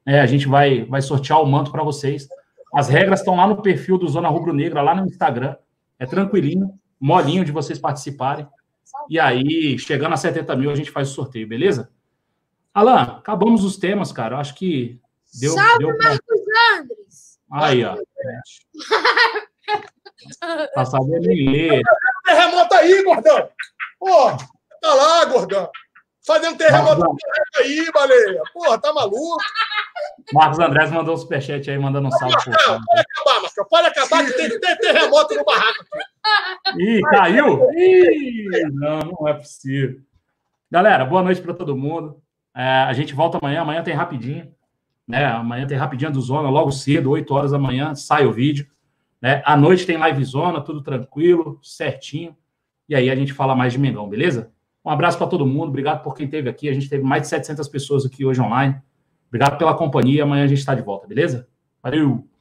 [0.06, 2.28] É, a gente vai, vai sortear o manto para vocês.
[2.72, 5.56] As regras estão lá no perfil do Zona Rubro Negra, lá no Instagram.
[5.98, 8.46] É tranquilinho, molinho de vocês participarem.
[9.08, 11.90] E aí, chegando a 70 mil, a gente faz o sorteio, beleza?
[12.74, 14.36] Alan, acabamos os temas, cara.
[14.36, 15.00] Eu acho que
[15.40, 16.40] Deu, Salve, deu Marcos
[16.78, 17.40] Andres!
[17.50, 17.96] Aí, ó.
[20.74, 21.82] tá sabendo ler.
[22.24, 23.48] Terremoto aí, gordão!
[23.98, 24.36] Pô,
[24.80, 25.70] tá lá, gordão!
[26.24, 27.16] Fazendo terremoto
[27.58, 28.42] aí, baleia!
[28.52, 29.36] Porra, tá maluco?
[30.32, 32.36] Marcos Andrés mandou um superchat aí, mandando um salve.
[32.36, 32.56] Pode
[33.00, 33.68] acabar, Marcos.
[33.68, 35.84] Pode acabar que tem que ter terremoto no barraco.
[36.78, 37.68] Ih, caiu?
[37.72, 40.00] Ih, não, não é possível.
[40.70, 42.22] Galera, boa noite para todo mundo.
[42.54, 43.62] É, a gente volta amanhã.
[43.62, 44.54] Amanhã tem rapidinho.
[45.06, 45.26] Né?
[45.26, 48.66] Amanhã tem rapidinho do Zona, logo cedo, 8 horas da manhã, sai o vídeo.
[49.20, 49.42] Né?
[49.44, 52.36] À noite tem live Zona, tudo tranquilo, certinho.
[52.88, 54.52] E aí a gente fala mais de Mengão, beleza?
[54.84, 55.68] Um abraço para todo mundo.
[55.68, 56.68] Obrigado por quem esteve aqui.
[56.68, 58.80] A gente teve mais de 700 pessoas aqui hoje online.
[59.28, 60.24] Obrigado pela companhia.
[60.24, 61.48] Amanhã a gente está de volta, beleza?
[61.82, 62.31] Valeu!